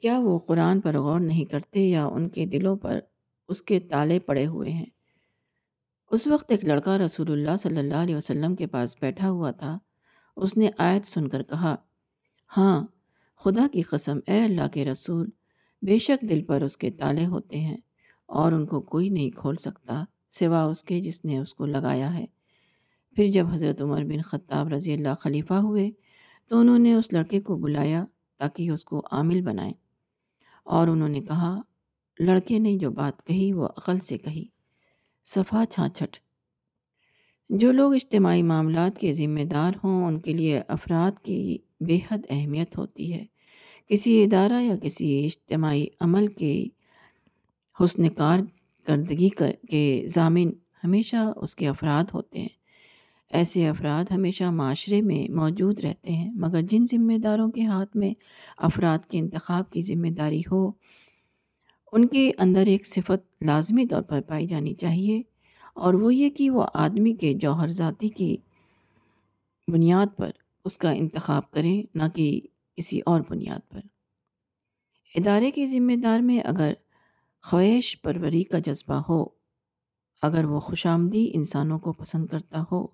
کیا 0.00 0.18
وہ 0.18 0.38
قرآن 0.38 0.80
پر 0.80 0.98
غور 0.98 1.20
نہیں 1.20 1.44
کرتے 1.44 1.80
یا 1.80 2.06
ان 2.06 2.28
کے 2.28 2.46
دلوں 2.46 2.76
پر 2.76 2.98
اس 3.48 3.62
کے 3.62 3.80
تالے 3.80 4.18
پڑے 4.18 4.46
ہوئے 4.46 4.70
ہیں؟ 4.70 4.86
اس 6.10 6.26
وقت 6.26 6.50
ایک 6.50 6.64
لڑکا 6.64 6.98
رسول 6.98 7.32
اللہ 7.32 7.56
صلی 7.56 7.78
اللہ 7.78 7.94
علیہ 7.94 8.16
وسلم 8.16 8.54
کے 8.54 8.66
پاس 8.66 8.96
بیٹھا 9.00 9.30
ہوا 9.30 9.50
تھا۔ 9.50 9.78
اس 10.36 10.56
نے 10.56 10.70
آیت 10.78 11.06
سن 11.06 11.28
کر 11.28 11.42
کہا 11.42 11.76
ہاں 12.56 12.86
خدا 13.36 13.66
کی 13.72 13.82
قسم، 13.82 14.18
اے 14.26 14.40
اللہ 14.40 14.68
کے 14.72 14.84
رسول، 14.84 15.28
بے 15.82 15.98
شک 15.98 16.30
دل 16.30 16.44
پر 16.44 16.62
اس 16.62 16.76
کے 16.76 16.90
تالے 16.90 17.26
ہوتے 17.26 17.60
ہیں 17.60 17.76
اور 18.26 18.52
ان 18.52 18.66
کو 18.66 18.80
کوئی 18.80 19.08
نہیں 19.08 19.30
کھول 19.30 19.56
سکتا۔ 19.56 20.04
سوا 20.30 20.62
اس 20.62 20.82
کے 20.82 21.00
جس 21.00 21.24
نے 21.24 21.38
اس 21.38 21.54
کو 21.54 21.66
لگایا 21.66 22.18
ہے۔ 22.18 22.26
پھر 23.16 23.24
جب 23.24 23.46
حضرت 23.52 23.82
عمر 23.82 24.04
بن 24.04 24.20
خطاب 24.20 24.68
رضی 24.68 24.92
اللہ 24.92 25.14
خلیفہ 25.20 25.54
ہوئے، 25.54 25.90
تو 26.48 26.58
انہوں 26.58 26.78
نے 26.78 26.94
اس 26.94 27.12
لڑکے 27.12 27.40
کو 27.40 27.56
بلایا 27.56 28.04
تاکہ 28.38 28.70
اس 28.70 28.84
کو 28.84 29.02
عامل 29.10 29.40
بنائیں 29.40 29.72
اور 30.64 30.88
انہوں 30.88 31.08
نے 31.08 31.20
کہا، 31.20 31.60
لڑکے 32.20 32.58
نے 32.58 32.76
جو 32.76 32.90
بات 32.90 33.26
کہی 33.26 33.52
وہ 33.52 33.64
عقل 33.64 34.00
سے 34.00 34.18
کہی۔ 34.18 34.44
صفا 35.24 35.64
چھانچھٹ۔ 35.70 36.16
جو 37.48 37.72
لوگ 37.72 37.94
اجتماعی 37.94 38.42
معاملات 38.42 39.00
کے 39.00 39.12
ذمہ 39.12 39.40
دار 39.40 39.72
ہوں، 39.84 40.06
ان 40.06 40.20
کے 40.20 40.32
لیے 40.32 40.62
افراد 40.68 41.24
کی 41.24 41.58
بے 41.80 41.98
حد 42.10 42.18
اہمیت 42.30 42.78
ہوتی 42.78 43.14
ہے۔ 43.14 43.24
کسی 43.88 44.24
ادارہ 44.24 44.62
یا 44.62 44.76
کسی 44.76 45.24
اجتماعی 45.24 45.86
عمل 46.00 46.26
کے 46.26 46.64
حسن 47.84 48.08
کار 48.08 48.38
کردگی 48.84 49.28
کے 49.70 50.04
ضامن 50.06 50.50
ہمیشہ 50.84 51.32
اس 51.36 51.56
کے 51.56 51.68
افراد 51.68 52.04
ہوتے 52.14 52.38
ہیں۔ 52.40 52.48
ایسے 53.30 53.68
افراد 53.68 54.12
ہمیشہ 54.12 54.44
معاشرے 54.44 55.02
میں 55.02 55.32
موجود 55.32 55.80
رہتے 55.80 56.12
ہیں، 56.12 56.30
مگر 56.34 56.60
جن 56.60 56.84
ذمہ 56.90 57.18
داروں 57.18 57.50
کے 57.50 57.62
ہاتھ 57.62 57.96
میں 57.96 58.14
افراد 58.56 59.10
کے 59.10 59.18
انتخاب 59.18 59.70
کی 59.70 59.80
ذمہ 59.80 60.08
داری 60.08 60.42
ہو، 60.52 60.70
ان 61.92 62.08
کے 62.08 62.32
اندر 62.38 62.62
ایک 62.66 62.86
صفت 62.86 63.42
لازمی 63.42 63.86
طور 63.86 64.02
پر 64.02 64.20
پائی 64.20 64.46
جانی 64.46 64.74
چاہیے۔ 64.74 65.22
اور 65.74 65.94
وہ 65.94 66.14
یہ 66.14 66.30
کہ 66.30 66.50
وہ 66.50 66.66
آدمی 66.74 67.14
کے 67.14 67.34
جوہر 67.34 67.68
ذاتی 67.68 68.08
کی 68.08 68.36
بنیاد 69.68 70.06
پر 70.16 70.30
اس 70.64 70.78
کا 70.78 70.90
انتخاب 70.90 71.50
کریں، 71.50 71.82
نہ 71.94 72.02
کہ 72.14 72.40
کسی 72.76 73.00
اور 73.06 73.20
بنیاد 73.28 73.70
پر۔ 73.70 73.80
ادارے 75.14 75.50
کے 75.50 75.66
ذمہ 75.66 75.92
دار 75.92 76.20
میں 76.20 76.40
اگر 76.40 76.72
خواہش 77.42 78.02
پروری 78.02 78.44
کا 78.44 78.58
جذبہ 78.58 79.02
ہو۔ 79.08 79.24
اگر 80.22 80.44
وہ 80.44 80.60
خوش 80.60 80.86
آمدی 80.86 81.30
انسانوں 81.34 81.78
کو 81.78 81.92
پسند 81.92 82.26
کرتا 82.26 82.64
ہو۔ 82.72 82.86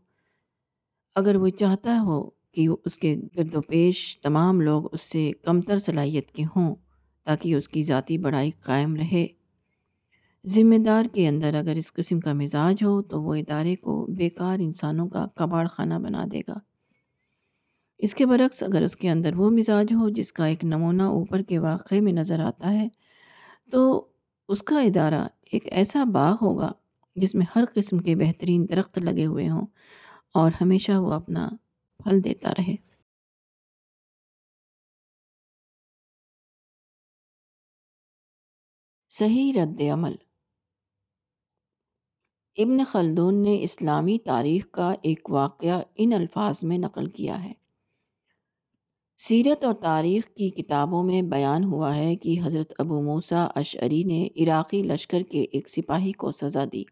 اگر 1.15 1.37
وہ 1.37 1.49
چاہتا 1.49 1.99
ہو 2.05 2.31
کہ 2.31 2.69
اس 2.85 2.99
کے 2.99 3.17
گرد 3.37 3.55
و 3.55 3.61
پیش 3.61 4.19
تمام 4.23 4.61
لوگ 4.61 4.83
اس 4.93 5.01
سے 5.03 5.33
کمتر 5.45 5.77
صلاحیت 5.77 6.33
کے 6.33 6.45
ہوں 6.45 6.75
تاکہ 7.25 7.55
اس 7.55 7.69
کی 7.69 7.83
ذاتی 7.83 8.19
بڑائی 8.19 8.51
قائم 8.51 8.97
رہے۔ 8.97 9.27
ذمہ 10.47 10.79
دار 10.79 11.05
کے 11.13 11.29
اندر 11.29 11.55
اگر 11.55 11.75
اس 11.77 11.93
قسم 11.93 12.21
کا 12.21 12.33
مزاج 12.33 12.85
ہو 12.85 13.03
تو 13.03 13.23
وہ 13.23 13.35
ادارے 13.35 13.77
کو 13.77 14.07
بیکار 14.07 14.59
انسانوں 14.61 15.09
کا 15.09 15.27
کباڑ 15.35 15.67
خانہ 15.67 15.95
بنا 15.95 16.25
دے 16.33 16.41
گا۔ 16.41 16.59
اس 17.99 18.15
کے 18.15 18.27
برعکس 18.27 18.63
اگر 18.63 18.83
اس 18.83 18.97
کے 18.97 19.11
اندر 19.11 19.35
وہ 19.35 19.51
مزاج 19.51 19.87
ہو 19.95 20.09
جس 20.09 20.33
کا 20.33 20.47
ایک 20.47 20.65
نمونہ 20.65 21.03
اوپر 21.03 21.43
کے 21.43 21.59
واقعے 21.59 22.01
میں 22.01 22.13
نظر 22.13 22.41
آتا 22.41 22.73
ہے 22.73 22.89
تو 23.71 24.07
اس 24.49 24.63
کا 24.63 24.81
ادارہ 24.81 25.27
ایک 25.53 25.69
ایسا 25.73 26.05
باغ 26.05 26.37
ہوگا 26.43 26.73
جس 27.17 27.35
میں 27.35 27.47
ہر 27.57 27.65
قسم 27.75 27.99
کے 27.99 28.15
بہترین 28.17 28.67
درخت 28.69 28.99
لگے 28.99 29.27
ہوئے 29.27 29.49
ہوں 29.49 29.67
اور 30.35 30.51
ہمیشہ 30.61 30.93
وہ 30.93 31.13
اپنا 31.13 31.49
پھل 31.99 32.25
دیتا 32.25 32.51
رہے۔ 32.51 32.75
صحیح 39.11 39.53
رد 39.53 39.83
عمل۔ 39.93 40.15
ابن 42.57 42.85
خلدون 42.85 43.43
نے 43.43 43.63
اسلامی 43.63 44.19
تاریخ 44.19 44.71
کا 44.71 44.93
ایک 45.03 45.31
واقعہ 45.31 45.83
ان 45.95 46.13
الفاظ 46.13 46.65
میں 46.65 46.79
نقل 46.79 47.07
کیا 47.11 47.45
ہے۔ 47.45 47.53
سیرت 49.19 49.65
اور 49.65 49.75
تاریخ 49.75 50.29
کی 50.35 50.49
کتابوں 50.51 51.03
میں 51.05 51.23
بیان 51.23 51.65
ہوا 51.65 51.97
ہے 51.97 52.17
کہ 52.17 52.41
حضرت 52.45 52.73
ابو 52.79 53.03
موسیٰ 53.03 53.49
اشعری 53.55 54.05
نے 54.05 54.29
عراقی 54.37 54.83
لشکر 54.83 55.23
کے 55.23 55.47
ایک 55.53 55.71
سپاہی 55.71 56.13
کو 56.13 56.33
سزا 56.33 56.65
دی۔ 56.73 56.83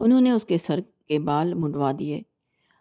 انہوں 0.00 0.20
نے 0.20 0.30
اس 0.30 0.44
کے 0.46 0.58
سر 0.58 0.80
کے 1.08 1.18
بال 1.18 1.54
منڈوا 1.54 1.92
دیے۔ 1.98 2.22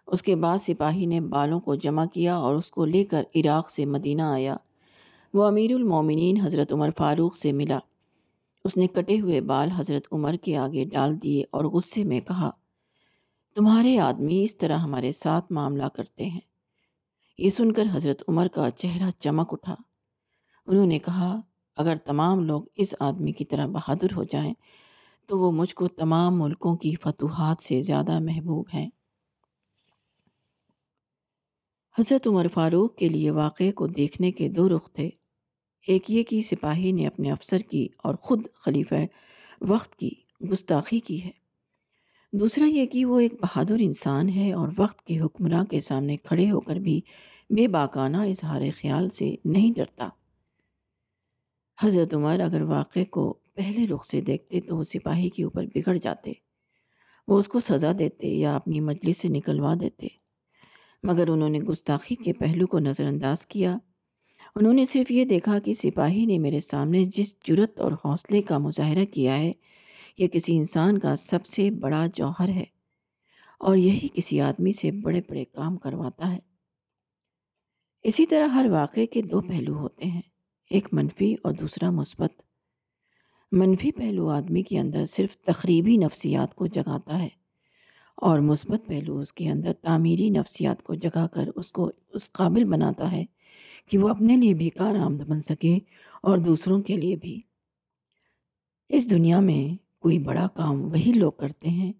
اس 0.07 0.23
کے 0.23 0.35
بعد 0.35 0.57
سپاہی 0.57 1.05
نے 1.05 1.21
بالوں 1.21 1.59
کو 1.59 1.75
جمع 1.75 2.05
کیا 2.05 2.35
اور 2.35 2.55
اس 2.55 2.71
کو 2.71 2.85
لے 2.85 3.03
کر 3.03 3.23
عراق 3.35 3.69
سے 3.69 3.85
مدینہ 3.85 4.21
آیا۔ 4.21 4.57
وہ 5.33 5.45
امیر 5.45 5.73
المومنین 5.73 6.37
حضرت 6.37 6.73
عمر 6.73 6.89
فاروق 6.97 7.37
سے 7.37 7.51
ملا۔ 7.51 7.79
اس 8.63 8.77
نے 8.77 8.87
کٹے 8.87 9.19
ہوئے 9.19 9.41
بال 9.41 9.69
حضرت 9.71 10.07
عمر 10.11 10.35
کے 10.35 10.57
آگے 10.57 10.85
ڈال 10.85 11.23
دیے 11.23 11.43
اور 11.51 11.65
غصے 11.65 12.03
میں 12.03 12.19
کہا، 12.19 12.51
تمہارے 13.55 13.99
آدمی 13.99 14.43
اس 14.43 14.57
طرح 14.57 14.77
ہمارے 14.77 15.11
ساتھ 15.11 15.51
معاملہ 15.51 15.85
کرتے 15.93 16.25
ہیں۔ 16.25 16.54
یہ 17.37 17.49
سن 17.49 17.71
کر 17.71 17.83
حضرت 17.93 18.23
عمر 18.27 18.47
کا 18.47 18.71
چہرہ 18.71 19.09
چمک 19.19 19.47
اٹھا۔ 19.51 19.75
انہوں 20.65 20.85
نے 20.85 20.99
کہا، 20.99 21.41
اگر 21.75 21.95
تمام 21.95 22.43
لوگ 22.43 22.63
اس 22.75 22.95
آدمی 22.99 23.31
کی 23.31 23.45
طرح 23.45 23.65
بہادر 23.65 24.15
ہو 24.15 24.23
جائیں، 24.23 24.53
تو 25.27 25.39
وہ 25.39 25.51
مجھ 25.51 25.75
کو 25.75 25.87
تمام 25.87 26.39
ملکوں 26.39 26.77
کی 26.77 26.95
فتوحات 26.95 27.63
سے 27.63 27.81
زیادہ 27.81 28.19
محبوب 28.19 28.65
ہیں۔ 28.73 28.89
حضرت 31.99 32.27
عمر 32.27 32.47
فاروق 32.47 32.95
کے 32.95 33.07
لیے 33.07 33.31
واقعے 33.31 33.71
کو 33.71 33.87
دیکھنے 33.87 34.31
کے 34.31 34.49
دو 34.49 34.69
رخ 34.69 34.91
تھے۔ 34.91 35.09
ایک 35.87 36.11
یہ 36.11 36.23
کہ 36.23 36.41
سپاہی 36.41 36.91
نے 36.91 37.07
اپنے 37.07 37.31
افسر 37.31 37.57
کی 37.57 37.87
اور 37.97 38.15
خود 38.15 38.47
خلیفہ 38.53 38.95
وقت 39.61 39.95
کی 39.95 40.11
گستاخی 40.51 40.99
کی 40.99 41.23
ہے۔ 41.23 41.44
دوسرا 42.39 42.65
یہ 42.65 42.85
کہ 42.85 43.05
وہ 43.05 43.19
ایک 43.19 43.33
بہادر 43.41 43.75
انسان 43.79 44.29
ہے 44.29 44.53
اور 44.53 44.69
وقت 44.77 45.01
کے 45.01 45.19
حکمراں 45.19 45.65
کے 45.65 45.79
سامنے 45.79 46.17
کھڑے 46.17 46.51
ہو 46.51 46.59
کر 46.59 46.75
بھی 46.75 47.01
بے 47.49 47.67
باکانہ 47.67 48.17
اظہار 48.17 48.61
خیال 48.81 49.09
سے 49.09 49.35
نہیں 49.45 49.73
ڈرتا۔ 49.73 50.09
حضرت 51.83 52.13
عمر 52.13 52.39
اگر 52.39 52.61
واقعے 52.61 53.05
کو 53.05 53.33
پہلے 53.55 53.87
رخ 53.87 54.05
سے 54.05 54.21
دیکھتے 54.21 54.61
تو 54.61 54.77
وہ 54.77 54.83
سپاہی 54.83 55.29
کے 55.29 55.43
اوپر 55.43 55.65
بگڑ 55.75 55.97
جاتے۔ 55.97 56.33
وہ 57.27 57.39
اس 57.39 57.47
کو 57.47 57.59
سزا 57.59 57.91
دیتے 57.99 58.27
یا 58.27 58.55
اپنی 58.55 58.79
مجلس 58.79 59.17
سے 59.17 59.27
نکلوا 59.27 59.73
دیتے۔ 59.81 60.07
مگر 61.03 61.27
انہوں 61.27 61.49
نے 61.49 61.59
گستاخی 61.59 62.15
کے 62.15 62.33
پہلو 62.33 62.67
کو 62.67 62.79
نظر 62.79 63.05
انداز 63.05 63.45
کیا۔ 63.45 63.77
انہوں 64.55 64.73
نے 64.73 64.85
صرف 64.85 65.11
یہ 65.11 65.25
دیکھا 65.25 65.59
کہ 65.59 65.73
سپاہی 65.73 66.25
نے 66.25 66.39
میرے 66.39 66.59
سامنے 66.59 67.05
جس 67.05 67.35
جرت 67.43 67.79
اور 67.79 67.91
حوصلے 67.91 68.41
کا 68.41 68.57
مظاہرہ 68.57 69.05
کیا 69.05 69.37
ہے 69.37 69.53
یہ 70.17 70.27
کسی 70.27 70.57
انسان 70.57 70.97
کا 70.97 71.15
سب 71.15 71.45
سے 71.45 71.71
بڑا 71.71 72.05
جوہر 72.13 72.49
ہے 72.49 72.63
اور 73.59 73.77
یہی 73.77 74.07
کسی 74.13 74.41
آدمی 74.41 74.71
سے 74.71 74.91
بڑے 74.91 75.21
بڑے 75.29 75.45
کام 75.45 75.77
کرواتا 75.77 76.31
ہے۔ 76.31 76.39
اسی 78.03 78.25
طرح 78.25 78.45
ہر 78.45 78.65
واقعے 78.71 79.05
کے 79.05 79.21
دو 79.21 79.41
پہلو 79.41 79.73
ہوتے 79.73 80.07
ہیں، 80.07 80.21
ایک 80.69 80.87
منفی 80.91 81.35
اور 81.43 81.53
دوسرا 81.53 81.89
مثبت۔ 81.89 82.41
منفی 83.51 83.91
پہلو 83.91 84.29
آدمی 84.29 84.63
کے 84.63 84.79
اندر 84.79 85.05
صرف 85.05 85.37
تقریبی 85.37 85.97
نفسیات 85.97 86.55
کو 86.55 86.67
جگاتا 86.67 87.19
ہے 87.19 87.29
اور 88.15 88.39
مثبت 88.39 88.87
پہلو 88.87 89.19
اس 89.19 89.33
کے 89.33 89.49
اندر 89.49 89.73
تعمیری 89.73 90.29
نفسیات 90.29 90.83
کو 90.83 90.93
جگا 90.93 91.27
کر 91.27 91.49
اس 91.55 91.71
کو 91.71 91.91
اس 92.09 92.31
قابل 92.31 92.63
بناتا 92.63 93.11
ہے 93.11 93.25
کہ 93.89 93.97
وہ 93.97 94.09
اپنے 94.09 94.37
لیے 94.37 94.53
بھی 94.53 94.69
کارآمد 94.69 95.23
بن 95.23 95.39
سکے 95.39 95.77
اور 96.21 96.37
دوسروں 96.37 96.81
کے 96.81 96.97
لیے 96.97 97.15
بھی۔ 97.15 97.41
اس 98.89 99.09
دنیا 99.09 99.39
میں 99.39 99.84
کوئی 100.05 100.19
بڑا 100.19 100.47
کام 100.55 100.81
وہی 100.91 101.13
لوگ 101.13 101.31
کرتے 101.31 101.69
ہیں 101.69 101.93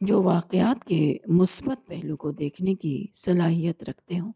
جو 0.00 0.22
واقعات 0.22 0.84
کے 0.84 1.18
مثبت 1.28 1.86
پہلو 1.86 2.16
کو 2.16 2.30
دیکھنے 2.30 2.74
کی 2.74 3.06
صلاحیت 3.14 3.84
رکھتے 3.84 4.18
ہوں۔ 4.18 4.32